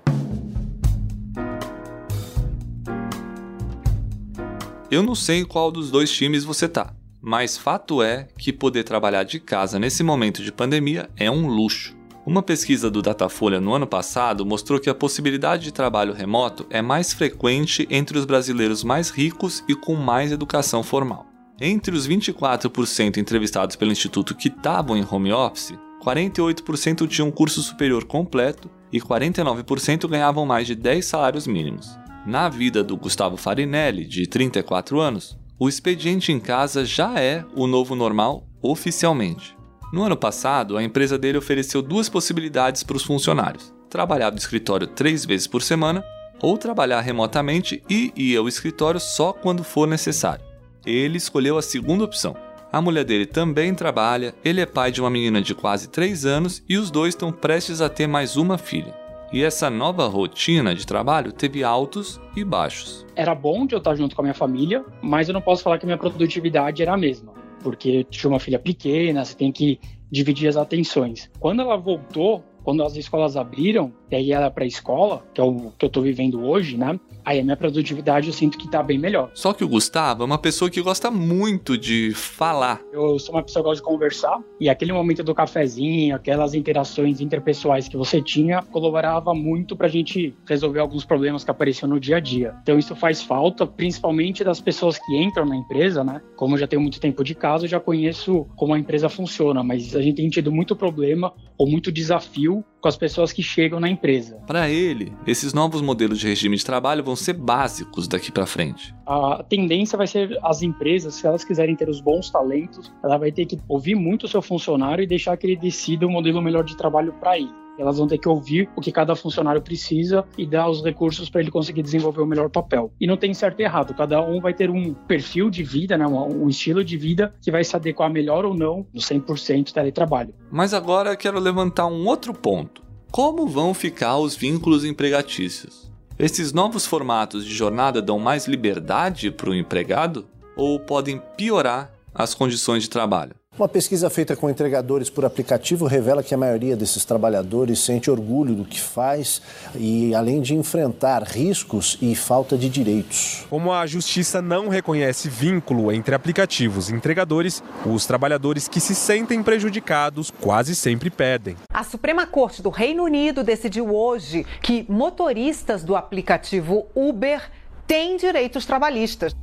Eu 4.88 5.02
não 5.02 5.16
sei 5.16 5.44
qual 5.44 5.72
dos 5.72 5.90
dois 5.90 6.08
times 6.12 6.44
você 6.44 6.68
tá, 6.68 6.94
mas 7.26 7.58
fato 7.58 8.00
é 8.04 8.28
que 8.38 8.52
poder 8.52 8.84
trabalhar 8.84 9.24
de 9.24 9.40
casa 9.40 9.80
nesse 9.80 10.04
momento 10.04 10.44
de 10.44 10.52
pandemia 10.52 11.10
é 11.16 11.28
um 11.28 11.48
luxo. 11.48 11.92
Uma 12.24 12.40
pesquisa 12.40 12.88
do 12.88 13.02
Datafolha 13.02 13.60
no 13.60 13.74
ano 13.74 13.86
passado 13.86 14.46
mostrou 14.46 14.78
que 14.78 14.88
a 14.88 14.94
possibilidade 14.94 15.64
de 15.64 15.72
trabalho 15.72 16.12
remoto 16.12 16.64
é 16.70 16.80
mais 16.80 17.12
frequente 17.12 17.84
entre 17.90 18.16
os 18.16 18.24
brasileiros 18.24 18.84
mais 18.84 19.10
ricos 19.10 19.64
e 19.68 19.74
com 19.74 19.96
mais 19.96 20.30
educação 20.30 20.84
formal. 20.84 21.26
Entre 21.60 21.96
os 21.96 22.06
24% 22.06 23.16
entrevistados 23.16 23.74
pelo 23.74 23.90
Instituto 23.90 24.32
que 24.32 24.46
estavam 24.46 24.96
em 24.96 25.04
home 25.04 25.32
office, 25.32 25.74
48% 26.04 27.08
tinham 27.08 27.32
curso 27.32 27.60
superior 27.60 28.04
completo 28.04 28.70
e 28.92 29.00
49% 29.00 30.06
ganhavam 30.06 30.46
mais 30.46 30.68
de 30.68 30.76
10 30.76 31.04
salários 31.04 31.48
mínimos. 31.48 31.98
Na 32.24 32.48
vida 32.48 32.84
do 32.84 32.96
Gustavo 32.96 33.36
Farinelli, 33.36 34.06
de 34.06 34.28
34 34.28 35.00
anos, 35.00 35.36
o 35.58 35.68
expediente 35.68 36.32
em 36.32 36.38
casa 36.38 36.84
já 36.84 37.18
é 37.18 37.44
o 37.54 37.66
novo 37.66 37.94
normal 37.94 38.46
oficialmente. 38.60 39.56
No 39.92 40.02
ano 40.02 40.16
passado, 40.16 40.76
a 40.76 40.82
empresa 40.82 41.16
dele 41.16 41.38
ofereceu 41.38 41.80
duas 41.80 42.08
possibilidades 42.08 42.82
para 42.82 42.96
os 42.96 43.04
funcionários: 43.04 43.72
trabalhar 43.88 44.30
do 44.30 44.38
escritório 44.38 44.86
três 44.86 45.24
vezes 45.24 45.46
por 45.46 45.62
semana 45.62 46.04
ou 46.42 46.58
trabalhar 46.58 47.00
remotamente 47.00 47.82
e 47.88 48.12
ir 48.14 48.36
ao 48.36 48.48
escritório 48.48 49.00
só 49.00 49.32
quando 49.32 49.64
for 49.64 49.88
necessário. 49.88 50.44
Ele 50.84 51.16
escolheu 51.16 51.56
a 51.56 51.62
segunda 51.62 52.04
opção. 52.04 52.36
A 52.70 52.82
mulher 52.82 53.04
dele 53.04 53.24
também 53.24 53.74
trabalha, 53.74 54.34
ele 54.44 54.60
é 54.60 54.66
pai 54.66 54.92
de 54.92 55.00
uma 55.00 55.08
menina 55.08 55.40
de 55.40 55.54
quase 55.54 55.88
3 55.88 56.26
anos 56.26 56.62
e 56.68 56.76
os 56.76 56.90
dois 56.90 57.14
estão 57.14 57.32
prestes 57.32 57.80
a 57.80 57.88
ter 57.88 58.06
mais 58.06 58.36
uma 58.36 58.58
filha. 58.58 59.05
E 59.32 59.42
essa 59.42 59.68
nova 59.68 60.06
rotina 60.06 60.74
de 60.74 60.86
trabalho 60.86 61.32
teve 61.32 61.64
altos 61.64 62.20
e 62.36 62.44
baixos. 62.44 63.04
Era 63.16 63.34
bom 63.34 63.66
de 63.66 63.74
eu 63.74 63.78
estar 63.78 63.94
junto 63.96 64.14
com 64.14 64.22
a 64.22 64.24
minha 64.24 64.34
família, 64.34 64.84
mas 65.02 65.28
eu 65.28 65.34
não 65.34 65.40
posso 65.40 65.62
falar 65.62 65.78
que 65.78 65.84
a 65.84 65.88
minha 65.88 65.98
produtividade 65.98 66.80
era 66.80 66.94
a 66.94 66.96
mesma, 66.96 67.32
porque 67.62 68.04
tinha 68.04 68.30
uma 68.30 68.38
filha 68.38 68.58
pequena, 68.58 69.24
você 69.24 69.34
tem 69.34 69.50
que 69.50 69.80
dividir 70.10 70.48
as 70.48 70.56
atenções. 70.56 71.28
Quando 71.40 71.60
ela 71.62 71.76
voltou, 71.76 72.44
quando 72.62 72.82
as 72.84 72.96
escolas 72.96 73.36
abriram, 73.36 73.92
e 74.10 74.16
aí 74.16 74.32
ela 74.32 74.50
para 74.50 74.64
a 74.64 74.66
escola, 74.66 75.24
que 75.34 75.40
é 75.40 75.44
o 75.44 75.72
que 75.76 75.84
eu 75.84 75.88
estou 75.88 76.02
vivendo 76.02 76.44
hoje, 76.44 76.76
né? 76.76 76.98
Aí 77.26 77.40
a 77.40 77.42
minha 77.42 77.56
produtividade 77.56 78.28
eu 78.28 78.32
sinto 78.32 78.56
que 78.56 78.70
tá 78.70 78.84
bem 78.84 78.98
melhor. 78.98 79.32
Só 79.34 79.52
que 79.52 79.64
o 79.64 79.68
Gustavo 79.68 80.22
é 80.22 80.26
uma 80.26 80.38
pessoa 80.38 80.70
que 80.70 80.80
gosta 80.80 81.10
muito 81.10 81.76
de 81.76 82.12
falar. 82.14 82.80
Eu 82.92 83.18
sou 83.18 83.34
uma 83.34 83.42
pessoa 83.42 83.64
que 83.64 83.68
gosta 83.68 83.82
de 83.82 83.88
conversar 83.88 84.38
e 84.60 84.68
aquele 84.68 84.92
momento 84.92 85.24
do 85.24 85.34
cafezinho, 85.34 86.14
aquelas 86.14 86.54
interações 86.54 87.20
interpessoais 87.20 87.88
que 87.88 87.96
você 87.96 88.22
tinha, 88.22 88.62
colaborava 88.62 89.34
muito 89.34 89.74
pra 89.74 89.88
gente 89.88 90.32
resolver 90.48 90.78
alguns 90.78 91.04
problemas 91.04 91.42
que 91.42 91.50
apareciam 91.50 91.90
no 91.90 91.98
dia 91.98 92.18
a 92.18 92.20
dia. 92.20 92.54
Então 92.62 92.78
isso 92.78 92.94
faz 92.94 93.20
falta, 93.20 93.66
principalmente 93.66 94.44
das 94.44 94.60
pessoas 94.60 94.96
que 94.96 95.16
entram 95.16 95.44
na 95.44 95.56
empresa, 95.56 96.04
né? 96.04 96.22
Como 96.36 96.54
eu 96.54 96.58
já 96.60 96.68
tenho 96.68 96.80
muito 96.80 97.00
tempo 97.00 97.24
de 97.24 97.34
casa, 97.34 97.64
eu 97.64 97.68
já 97.68 97.80
conheço 97.80 98.46
como 98.54 98.72
a 98.72 98.78
empresa 98.78 99.08
funciona, 99.08 99.64
mas 99.64 99.96
a 99.96 100.00
gente 100.00 100.16
tem 100.16 100.28
tido 100.28 100.52
muito 100.52 100.76
problema 100.76 101.32
ou 101.58 101.66
muito 101.68 101.90
desafio 101.90 102.64
com 102.86 102.88
as 102.88 102.96
pessoas 102.96 103.32
que 103.32 103.42
chegam 103.42 103.80
na 103.80 103.88
empresa. 103.88 104.38
Para 104.46 104.70
ele, 104.70 105.12
esses 105.26 105.52
novos 105.52 105.82
modelos 105.82 106.20
de 106.20 106.28
regime 106.28 106.56
de 106.56 106.64
trabalho 106.64 107.02
vão 107.02 107.16
ser 107.16 107.32
básicos 107.32 108.06
daqui 108.06 108.30
para 108.30 108.46
frente. 108.46 108.94
A 109.04 109.42
tendência 109.42 109.98
vai 109.98 110.06
ser 110.06 110.38
as 110.40 110.62
empresas, 110.62 111.14
se 111.14 111.26
elas 111.26 111.42
quiserem 111.42 111.74
ter 111.74 111.88
os 111.88 112.00
bons 112.00 112.30
talentos, 112.30 112.92
ela 113.02 113.18
vai 113.18 113.32
ter 113.32 113.44
que 113.44 113.58
ouvir 113.68 113.96
muito 113.96 114.26
o 114.26 114.28
seu 114.28 114.40
funcionário 114.40 115.02
e 115.02 115.06
deixar 115.06 115.36
que 115.36 115.48
ele 115.48 115.56
decida 115.56 116.06
o 116.06 116.10
modelo 116.10 116.40
melhor 116.40 116.62
de 116.62 116.76
trabalho 116.76 117.12
para 117.14 117.36
ele. 117.36 117.65
Elas 117.78 117.98
vão 117.98 118.06
ter 118.06 118.18
que 118.18 118.28
ouvir 118.28 118.68
o 118.76 118.80
que 118.80 118.92
cada 118.92 119.14
funcionário 119.14 119.60
precisa 119.60 120.24
e 120.36 120.46
dar 120.46 120.68
os 120.68 120.82
recursos 120.82 121.28
para 121.28 121.40
ele 121.40 121.50
conseguir 121.50 121.82
desenvolver 121.82 122.20
o 122.20 122.26
melhor 122.26 122.48
papel. 122.48 122.92
E 123.00 123.06
não 123.06 123.16
tem 123.16 123.34
certo 123.34 123.60
e 123.60 123.64
errado, 123.64 123.94
cada 123.94 124.20
um 124.22 124.40
vai 124.40 124.54
ter 124.54 124.70
um 124.70 124.94
perfil 124.94 125.50
de 125.50 125.62
vida, 125.62 125.96
né, 125.96 126.06
um 126.06 126.48
estilo 126.48 126.84
de 126.84 126.96
vida 126.96 127.34
que 127.42 127.50
vai 127.50 127.64
se 127.64 127.74
adequar 127.76 128.10
melhor 128.10 128.44
ou 128.44 128.54
não 128.54 128.86
no 128.92 129.00
100% 129.00 129.72
teletrabalho. 129.72 130.34
Mas 130.50 130.72
agora 130.72 131.10
eu 131.10 131.16
quero 131.16 131.38
levantar 131.38 131.86
um 131.86 132.06
outro 132.06 132.32
ponto. 132.32 132.82
Como 133.10 133.46
vão 133.46 133.72
ficar 133.72 134.18
os 134.18 134.34
vínculos 134.34 134.84
empregatícios? 134.84 135.90
Esses 136.18 136.52
novos 136.52 136.86
formatos 136.86 137.44
de 137.44 137.54
jornada 137.54 138.00
dão 138.00 138.18
mais 138.18 138.46
liberdade 138.46 139.30
para 139.30 139.50
o 139.50 139.54
empregado 139.54 140.26
ou 140.56 140.80
podem 140.80 141.20
piorar 141.36 141.92
as 142.14 142.34
condições 142.34 142.84
de 142.84 142.90
trabalho? 142.90 143.34
Uma 143.58 143.68
pesquisa 143.68 144.10
feita 144.10 144.36
com 144.36 144.50
entregadores 144.50 145.08
por 145.08 145.24
aplicativo 145.24 145.86
revela 145.86 146.22
que 146.22 146.34
a 146.34 146.36
maioria 146.36 146.76
desses 146.76 147.06
trabalhadores 147.06 147.78
sente 147.78 148.10
orgulho 148.10 148.54
do 148.54 148.66
que 148.66 148.78
faz 148.78 149.40
e, 149.74 150.14
além 150.14 150.42
de 150.42 150.54
enfrentar 150.54 151.22
riscos 151.22 151.96
e 152.02 152.14
falta 152.14 152.58
de 152.58 152.68
direitos. 152.68 153.46
Como 153.48 153.72
a 153.72 153.86
justiça 153.86 154.42
não 154.42 154.68
reconhece 154.68 155.30
vínculo 155.30 155.90
entre 155.90 156.14
aplicativos 156.14 156.90
e 156.90 156.94
entregadores, 156.94 157.62
os 157.86 158.04
trabalhadores 158.04 158.68
que 158.68 158.78
se 158.78 158.94
sentem 158.94 159.42
prejudicados 159.42 160.30
quase 160.30 160.76
sempre 160.76 161.08
pedem. 161.08 161.56
A 161.72 161.82
Suprema 161.82 162.26
Corte 162.26 162.60
do 162.60 162.68
Reino 162.68 163.04
Unido 163.04 163.42
decidiu 163.42 163.88
hoje 163.88 164.44
que 164.60 164.84
motoristas 164.86 165.82
do 165.82 165.96
aplicativo 165.96 166.88
Uber 166.94 167.40
têm 167.86 168.18
direitos 168.18 168.66
trabalhistas. 168.66 169.34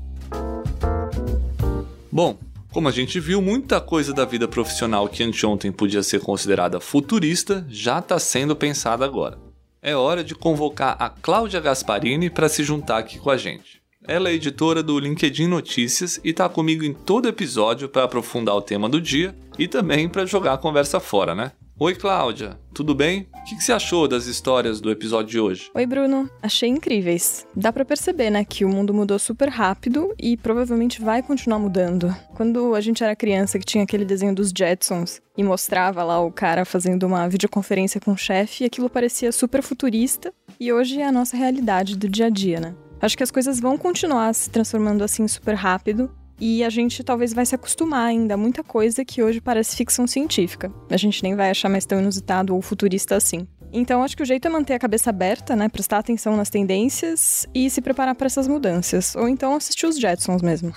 Bom, 2.12 2.38
como 2.74 2.88
a 2.88 2.92
gente 2.92 3.20
viu, 3.20 3.39
muita 3.39 3.80
coisa 3.80 4.12
da 4.12 4.25
vida 4.25 4.48
profissional 4.48 5.08
que 5.08 5.24
anteontem 5.24 5.72
podia 5.72 6.01
ser 6.01 6.20
considerada 6.20 6.80
futurista 6.80 7.63
já 7.70 8.00
está 8.00 8.18
sendo 8.18 8.56
pensada 8.56 9.06
agora. 9.06 9.38
É 9.80 9.96
hora 9.96 10.24
de 10.24 10.34
convocar 10.34 10.96
a 11.00 11.08
Cláudia 11.08 11.60
Gasparini 11.60 12.32
para 12.32 12.50
se 12.50 12.63
juntar 12.63 12.98
aqui 12.98 13.20
com 13.20 13.30
a 13.30 13.38
gente. 13.38 13.80
Ela 14.08 14.30
é 14.30 14.34
editora 14.34 14.82
do 14.82 15.00
LinkedIn 15.00 15.46
Notícias 15.46 16.20
e 16.24 16.32
está 16.32 16.50
comigo 16.50 16.84
em 16.84 16.94
todo 16.94 17.30
episódio 17.30 17.88
para 17.88 18.06
aprofundar 18.06 18.56
o 18.56 18.62
tema 18.62 18.89
do 18.89 19.00
dia 19.00 19.36
e 19.58 19.68
também 19.68 20.10
para 20.10 20.25
jogar 20.25 20.53
a 20.53 20.58
conversa 20.58 21.00
fora, 21.00 21.36
né? 21.36 21.51
Oi, 21.80 21.96
Cláudia, 21.96 22.60
tudo 22.72 22.94
bem? 22.94 23.27
O 23.34 23.44
que, 23.46 23.56
que, 23.56 23.63
você 23.63 23.74
achou 23.74 24.08
das 24.08 24.27
histórias 24.27 24.80
do 24.80 24.92
episódio 24.92 25.32
de 25.32 25.39
hoje? 25.39 25.72
Oi, 25.74 25.86
Bruno. 25.88 26.30
Achei 26.39 26.70
incríveis. 26.70 27.48
Dá 27.56 27.74
para 27.74 27.84
perceber, 27.84 28.30
né, 28.30 28.46
que 28.46 28.63
o 28.63 28.70
mundo 28.70 28.94
mudou 28.94 29.18
super 29.18 29.50
rápido 29.50 30.13
e 30.20 30.38
provavelmente 30.38 31.01
vai 31.01 31.24
continuar 31.24 31.58
mudando. 31.58 32.15
Quando 32.36 32.75
a 32.75 32.80
gente 32.80 33.03
era 33.03 33.15
criança, 33.15 33.58
que 33.58 33.65
tinha 33.65 33.84
aquele 33.84 34.06
desenho 34.06 34.36
dos 34.36 34.53
Jetsons 34.56 35.20
e 35.36 35.44
mostrava 35.44 36.03
lá 36.03 36.22
o 36.22 36.32
cara 36.32 36.63
fazendo 36.63 37.08
uma 37.08 37.27
videoconferência 37.27 38.00
com 38.00 38.12
o 38.12 38.18
chefe, 38.18 38.63
aquilo 38.63 38.88
parecia 38.88 39.32
super 39.32 39.63
futurista 39.63 40.32
e 40.60 40.72
hoje 40.72 41.01
é 41.01 41.08
a 41.08 41.12
nossa 41.12 41.36
realidade 41.36 41.98
do 41.98 42.08
dia 42.08 42.27
a 42.27 42.30
dia, 42.30 42.60
né? 42.60 42.75
Acho 43.01 43.18
que 43.18 43.24
as 43.24 43.32
coisas 43.32 43.60
vão 43.60 43.80
continuar 43.80 44.32
se 44.36 44.48
transformando 44.48 45.03
assim 45.03 45.27
super 45.27 45.56
rápido 45.56 46.10
e 46.40 46.63
a 46.63 46.70
gente 46.70 47.04
talvez 47.04 47.34
vai 47.34 47.46
se 47.46 47.56
acostumar 47.56 48.08
ainda 48.08 48.34
a 48.34 48.38
muita 48.38 48.63
coisa 48.63 49.06
que 49.06 49.22
hoje 49.24 49.40
parece 49.40 49.75
ficção 49.75 50.08
científica. 50.08 50.72
A 50.90 50.98
gente 50.98 51.24
nem 51.24 51.36
vai 51.36 51.50
achar 51.50 51.70
mais 51.70 51.86
tão 51.86 52.00
inusitado 52.00 52.56
ou 52.56 52.62
futurista 52.62 53.16
assim. 53.16 53.48
Então, 53.72 54.04
acho 54.04 54.16
que 54.16 54.22
o 54.22 54.25
jeito 54.25 54.48
é 54.48 54.52
manter 54.52 54.75
a 54.75 54.80
cabeça 54.80 55.10
aberta, 55.10 55.56
né? 55.56 55.68
Prestar 55.68 55.98
atenção 55.98 56.38
nas 56.38 56.50
tendências 56.50 57.48
e 57.56 57.68
se 57.72 57.82
preparar 57.82 58.13
para 58.13 58.28
essas 58.28 58.48
mudanças. 58.48 59.16
Ou 59.16 59.28
então 59.28 59.56
assistir 59.56 59.88
os 59.88 59.98
Jetsons 60.00 60.44
mesmo. 60.44 60.72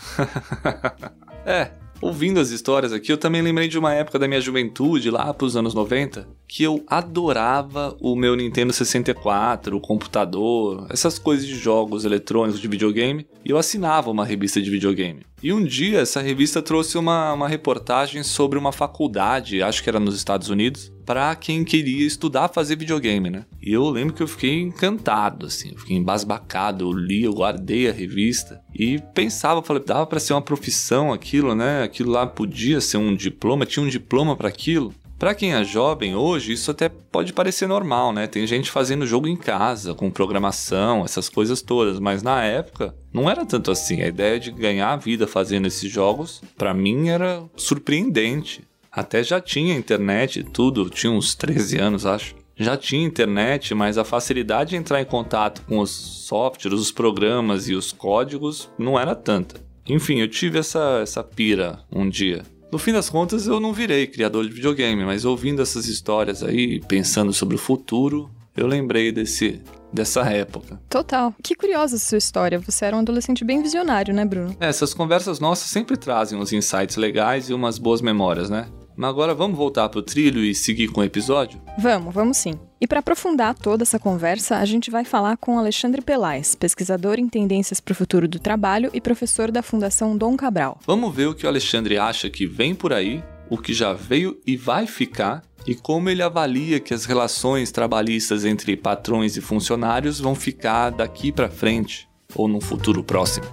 é, 1.44 1.70
Ouvindo 2.00 2.38
as 2.38 2.50
histórias 2.50 2.92
aqui, 2.92 3.10
eu 3.10 3.16
também 3.16 3.40
lembrei 3.40 3.68
de 3.68 3.78
uma 3.78 3.92
época 3.92 4.18
da 4.18 4.28
minha 4.28 4.40
juventude, 4.40 5.10
lá 5.10 5.32
pros 5.32 5.56
anos 5.56 5.72
90, 5.72 6.28
que 6.46 6.62
eu 6.62 6.84
adorava 6.86 7.96
o 8.00 8.14
meu 8.14 8.36
Nintendo 8.36 8.72
64, 8.72 9.76
o 9.76 9.80
computador, 9.80 10.86
essas 10.90 11.18
coisas 11.18 11.46
de 11.46 11.54
jogos 11.54 12.04
eletrônicos 12.04 12.60
de 12.60 12.68
videogame, 12.68 13.26
e 13.44 13.50
eu 13.50 13.56
assinava 13.56 14.10
uma 14.10 14.24
revista 14.26 14.60
de 14.60 14.70
videogame. 14.70 15.22
E 15.42 15.52
um 15.52 15.64
dia 15.64 16.00
essa 16.00 16.20
revista 16.20 16.60
trouxe 16.60 16.98
uma, 16.98 17.32
uma 17.32 17.48
reportagem 17.48 18.22
sobre 18.22 18.58
uma 18.58 18.72
faculdade, 18.72 19.62
acho 19.62 19.82
que 19.82 19.88
era 19.88 20.00
nos 20.00 20.16
Estados 20.16 20.50
Unidos, 20.50 20.92
para 21.06 21.34
quem 21.36 21.64
queria 21.64 22.04
estudar 22.04 22.48
fazer 22.48 22.76
videogame, 22.76 23.30
né? 23.30 23.46
E 23.62 23.72
eu 23.72 23.88
lembro 23.88 24.12
que 24.12 24.22
eu 24.22 24.28
fiquei 24.28 24.60
encantado, 24.60 25.46
assim, 25.46 25.70
eu 25.70 25.78
fiquei 25.78 25.96
embasbacado, 25.96 26.84
eu 26.84 26.92
li, 26.92 27.22
eu 27.22 27.32
guardei 27.32 27.88
a 27.88 27.92
revista 27.92 28.60
e 28.74 28.98
pensava, 29.14 29.62
falei, 29.62 29.84
dava 29.84 30.04
para 30.04 30.18
ser 30.18 30.34
uma 30.34 30.42
profissão 30.42 31.12
aquilo, 31.12 31.54
né? 31.54 31.84
Aquilo 31.84 32.10
lá 32.10 32.26
podia 32.26 32.80
ser 32.80 32.96
um 32.96 33.14
diploma, 33.14 33.64
tinha 33.64 33.86
um 33.86 33.88
diploma 33.88 34.34
para 34.34 34.48
aquilo. 34.48 34.92
Para 35.18 35.34
quem 35.34 35.54
é 35.54 35.64
jovem 35.64 36.14
hoje, 36.14 36.52
isso 36.52 36.70
até 36.70 36.90
pode 36.90 37.32
parecer 37.32 37.66
normal, 37.66 38.12
né? 38.12 38.26
Tem 38.26 38.46
gente 38.46 38.70
fazendo 38.70 39.06
jogo 39.06 39.26
em 39.26 39.36
casa, 39.36 39.94
com 39.94 40.10
programação, 40.10 41.04
essas 41.06 41.30
coisas 41.30 41.62
todas, 41.62 41.98
mas 41.98 42.22
na 42.22 42.44
época 42.44 42.94
não 43.10 43.30
era 43.30 43.46
tanto 43.46 43.70
assim. 43.70 44.02
A 44.02 44.08
ideia 44.08 44.38
de 44.38 44.50
ganhar 44.50 44.92
a 44.92 44.96
vida 44.96 45.26
fazendo 45.26 45.66
esses 45.66 45.90
jogos, 45.90 46.42
para 46.58 46.74
mim 46.74 47.08
era 47.08 47.42
surpreendente. 47.56 48.62
Até 48.96 49.22
já 49.22 49.38
tinha 49.42 49.76
internet 49.76 50.40
e 50.40 50.42
tudo, 50.42 50.88
tinha 50.88 51.12
uns 51.12 51.34
13 51.34 51.76
anos, 51.76 52.06
acho. 52.06 52.34
Já 52.56 52.78
tinha 52.78 53.06
internet, 53.06 53.74
mas 53.74 53.98
a 53.98 54.04
facilidade 54.04 54.70
de 54.70 54.76
entrar 54.76 55.02
em 55.02 55.04
contato 55.04 55.60
com 55.68 55.80
os 55.80 55.90
softwares, 55.90 56.80
os 56.80 56.90
programas 56.90 57.68
e 57.68 57.74
os 57.74 57.92
códigos 57.92 58.70
não 58.78 58.98
era 58.98 59.14
tanta. 59.14 59.60
Enfim, 59.86 60.20
eu 60.20 60.28
tive 60.28 60.58
essa, 60.58 61.00
essa 61.02 61.22
pira 61.22 61.80
um 61.92 62.08
dia. 62.08 62.42
No 62.72 62.78
fim 62.78 62.92
das 62.94 63.10
contas, 63.10 63.46
eu 63.46 63.60
não 63.60 63.74
virei 63.74 64.06
criador 64.06 64.46
de 64.46 64.54
videogame, 64.54 65.04
mas 65.04 65.26
ouvindo 65.26 65.60
essas 65.60 65.86
histórias 65.86 66.42
aí, 66.42 66.80
pensando 66.88 67.34
sobre 67.34 67.54
o 67.54 67.58
futuro, 67.58 68.30
eu 68.56 68.66
lembrei 68.66 69.12
desse 69.12 69.60
dessa 69.92 70.22
época. 70.22 70.80
Total. 70.90 71.34
Que 71.42 71.54
curiosa 71.54 71.96
sua 71.98 72.18
história. 72.18 72.58
Você 72.58 72.84
era 72.84 72.96
um 72.96 73.00
adolescente 73.00 73.44
bem 73.44 73.62
visionário, 73.62 74.12
né, 74.12 74.24
Bruno? 74.24 74.56
É, 74.60 74.66
essas 74.66 74.92
conversas 74.92 75.38
nossas 75.38 75.70
sempre 75.70 75.96
trazem 75.96 76.38
uns 76.38 76.52
insights 76.52 76.96
legais 76.96 77.48
e 77.48 77.54
umas 77.54 77.78
boas 77.78 78.02
memórias, 78.02 78.50
né? 78.50 78.66
Mas 78.96 79.10
agora 79.10 79.34
vamos 79.34 79.58
voltar 79.58 79.88
pro 79.90 80.00
trilho 80.00 80.42
e 80.42 80.54
seguir 80.54 80.88
com 80.88 81.02
o 81.02 81.04
episódio? 81.04 81.60
Vamos, 81.78 82.14
vamos 82.14 82.38
sim. 82.38 82.54
E 82.80 82.86
para 82.86 83.00
aprofundar 83.00 83.54
toda 83.54 83.82
essa 83.82 83.98
conversa, 83.98 84.56
a 84.56 84.64
gente 84.64 84.90
vai 84.90 85.04
falar 85.04 85.36
com 85.36 85.58
Alexandre 85.58 86.00
Pelais, 86.00 86.54
pesquisador 86.54 87.18
em 87.18 87.28
tendências 87.28 87.78
para 87.78 87.92
o 87.92 87.94
futuro 87.94 88.26
do 88.26 88.38
trabalho 88.38 88.90
e 88.94 89.00
professor 89.00 89.50
da 89.50 89.62
Fundação 89.62 90.16
Dom 90.16 90.36
Cabral. 90.36 90.80
Vamos 90.86 91.14
ver 91.14 91.26
o 91.26 91.34
que 91.34 91.44
o 91.44 91.48
Alexandre 91.48 91.98
acha 91.98 92.30
que 92.30 92.46
vem 92.46 92.74
por 92.74 92.92
aí, 92.92 93.22
o 93.50 93.58
que 93.58 93.74
já 93.74 93.92
veio 93.92 94.40
e 94.46 94.56
vai 94.56 94.86
ficar 94.86 95.42
e 95.66 95.74
como 95.74 96.08
ele 96.08 96.22
avalia 96.22 96.80
que 96.80 96.94
as 96.94 97.04
relações 97.04 97.70
trabalhistas 97.70 98.44
entre 98.44 98.76
patrões 98.76 99.36
e 99.36 99.40
funcionários 99.40 100.20
vão 100.20 100.34
ficar 100.34 100.90
daqui 100.90 101.32
para 101.32 101.50
frente 101.50 102.08
ou 102.34 102.48
no 102.48 102.60
futuro 102.60 103.02
próximo. 103.02 103.46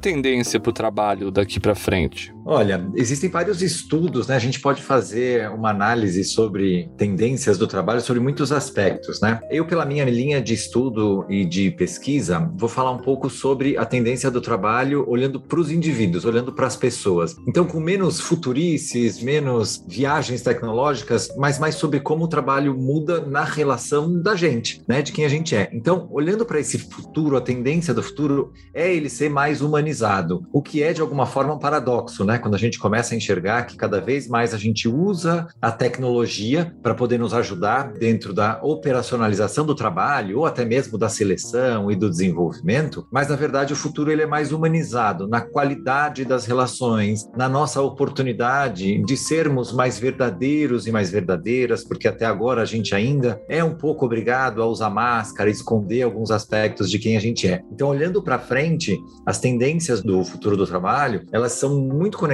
Tendência 0.00 0.58
para 0.58 0.70
o 0.70 0.72
trabalho 0.72 1.30
daqui 1.30 1.60
para 1.60 1.74
frente? 1.74 2.34
Olha, 2.52 2.84
existem 2.96 3.30
vários 3.30 3.62
estudos, 3.62 4.26
né? 4.26 4.34
A 4.34 4.40
gente 4.40 4.58
pode 4.58 4.82
fazer 4.82 5.48
uma 5.50 5.70
análise 5.70 6.24
sobre 6.24 6.90
tendências 6.96 7.56
do 7.56 7.64
trabalho 7.64 8.00
sobre 8.00 8.20
muitos 8.20 8.50
aspectos, 8.50 9.20
né? 9.20 9.38
Eu, 9.52 9.64
pela 9.64 9.84
minha 9.84 10.04
linha 10.04 10.42
de 10.42 10.52
estudo 10.52 11.24
e 11.30 11.44
de 11.44 11.70
pesquisa, 11.70 12.50
vou 12.56 12.68
falar 12.68 12.90
um 12.90 12.98
pouco 12.98 13.30
sobre 13.30 13.78
a 13.78 13.84
tendência 13.84 14.32
do 14.32 14.40
trabalho 14.40 15.04
olhando 15.08 15.40
para 15.40 15.60
os 15.60 15.70
indivíduos, 15.70 16.24
olhando 16.24 16.52
para 16.52 16.66
as 16.66 16.74
pessoas. 16.74 17.36
Então, 17.46 17.64
com 17.64 17.78
menos 17.78 18.18
futurices, 18.18 19.22
menos 19.22 19.84
viagens 19.86 20.42
tecnológicas, 20.42 21.28
mas 21.38 21.56
mais 21.56 21.76
sobre 21.76 22.00
como 22.00 22.24
o 22.24 22.28
trabalho 22.28 22.76
muda 22.76 23.20
na 23.20 23.44
relação 23.44 24.20
da 24.20 24.34
gente, 24.34 24.82
né? 24.88 25.02
De 25.02 25.12
quem 25.12 25.24
a 25.24 25.28
gente 25.28 25.54
é. 25.54 25.70
Então, 25.72 26.08
olhando 26.10 26.44
para 26.44 26.58
esse 26.58 26.78
futuro, 26.78 27.36
a 27.36 27.40
tendência 27.40 27.94
do 27.94 28.02
futuro 28.02 28.52
é 28.74 28.92
ele 28.92 29.08
ser 29.08 29.30
mais 29.30 29.60
humanizado, 29.60 30.42
o 30.52 30.60
que 30.60 30.82
é 30.82 30.92
de 30.92 31.00
alguma 31.00 31.26
forma 31.26 31.54
um 31.54 31.58
paradoxo, 31.60 32.24
né? 32.24 32.39
Quando 32.40 32.54
a 32.54 32.58
gente 32.58 32.78
começa 32.78 33.14
a 33.14 33.16
enxergar 33.16 33.64
que 33.64 33.76
cada 33.76 34.00
vez 34.00 34.26
mais 34.28 34.54
a 34.54 34.58
gente 34.58 34.88
usa 34.88 35.46
a 35.60 35.70
tecnologia 35.70 36.74
para 36.82 36.94
poder 36.94 37.18
nos 37.18 37.34
ajudar 37.34 37.92
dentro 37.92 38.32
da 38.32 38.60
operacionalização 38.62 39.64
do 39.64 39.74
trabalho 39.74 40.38
ou 40.38 40.46
até 40.46 40.64
mesmo 40.64 40.98
da 40.98 41.08
seleção 41.08 41.90
e 41.90 41.96
do 41.96 42.10
desenvolvimento, 42.10 43.06
mas 43.12 43.28
na 43.28 43.36
verdade 43.36 43.72
o 43.72 43.76
futuro 43.76 44.10
ele 44.10 44.22
é 44.22 44.26
mais 44.26 44.52
humanizado 44.52 45.28
na 45.28 45.40
qualidade 45.40 46.24
das 46.24 46.46
relações, 46.46 47.28
na 47.36 47.48
nossa 47.48 47.80
oportunidade 47.80 49.02
de 49.04 49.16
sermos 49.16 49.72
mais 49.72 49.98
verdadeiros 49.98 50.86
e 50.86 50.92
mais 50.92 51.10
verdadeiras, 51.10 51.84
porque 51.84 52.08
até 52.08 52.24
agora 52.24 52.62
a 52.62 52.64
gente 52.64 52.94
ainda 52.94 53.40
é 53.48 53.62
um 53.62 53.74
pouco 53.74 54.04
obrigado 54.06 54.62
a 54.62 54.66
usar 54.66 54.90
máscara, 54.90 55.50
esconder 55.50 56.02
alguns 56.02 56.30
aspectos 56.30 56.90
de 56.90 56.98
quem 56.98 57.16
a 57.16 57.20
gente 57.20 57.46
é. 57.46 57.62
Então, 57.72 57.88
olhando 57.88 58.22
para 58.22 58.38
frente, 58.38 58.98
as 59.26 59.38
tendências 59.38 60.02
do 60.02 60.24
futuro 60.24 60.56
do 60.56 60.66
trabalho, 60.66 61.22
elas 61.32 61.52
são 61.52 61.78
muito 61.80 62.18
conectadas 62.18 62.29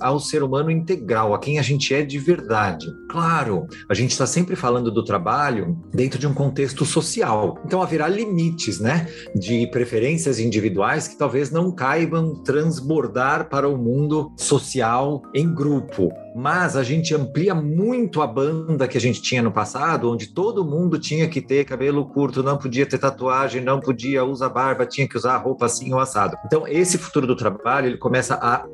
ao 0.00 0.18
ser 0.18 0.42
humano 0.42 0.70
integral, 0.70 1.34
a 1.34 1.38
quem 1.38 1.58
a 1.58 1.62
gente 1.62 1.94
é 1.94 2.02
de 2.02 2.18
verdade. 2.18 2.86
Claro, 3.08 3.66
a 3.88 3.94
gente 3.94 4.10
está 4.10 4.26
sempre 4.26 4.56
falando 4.56 4.90
do 4.90 5.04
trabalho 5.04 5.78
dentro 5.92 6.18
de 6.18 6.26
um 6.26 6.34
contexto 6.34 6.84
social, 6.84 7.58
então 7.64 7.82
haverá 7.82 8.08
limites, 8.08 8.80
né, 8.80 9.08
de 9.34 9.66
preferências 9.68 10.38
individuais 10.38 11.08
que 11.08 11.18
talvez 11.18 11.50
não 11.50 11.72
caibam 11.72 12.34
transbordar 12.42 13.48
para 13.48 13.68
o 13.68 13.76
mundo 13.76 14.32
social 14.36 15.22
em 15.34 15.52
grupo 15.52 16.10
mas 16.34 16.76
a 16.76 16.82
gente 16.82 17.14
amplia 17.14 17.54
muito 17.54 18.22
a 18.22 18.26
banda 18.26 18.86
que 18.86 18.96
a 18.96 19.00
gente 19.00 19.22
tinha 19.22 19.42
no 19.42 19.52
passado, 19.52 20.10
onde 20.10 20.28
todo 20.28 20.64
mundo 20.64 20.98
tinha 20.98 21.28
que 21.28 21.40
ter 21.40 21.64
cabelo 21.64 22.06
curto, 22.06 22.42
não 22.42 22.56
podia 22.56 22.86
ter 22.86 22.98
tatuagem, 22.98 23.62
não 23.62 23.80
podia 23.80 24.24
usar 24.24 24.48
barba, 24.48 24.86
tinha 24.86 25.08
que 25.08 25.16
usar 25.16 25.36
roupa 25.38 25.66
assim 25.66 25.92
ou 25.92 26.00
assado. 26.00 26.36
Então, 26.46 26.66
esse 26.66 26.98
futuro 26.98 27.26
do 27.26 27.36
trabalho, 27.36 27.88
ele 27.88 27.98
começa 27.98 28.34
a 28.34 28.64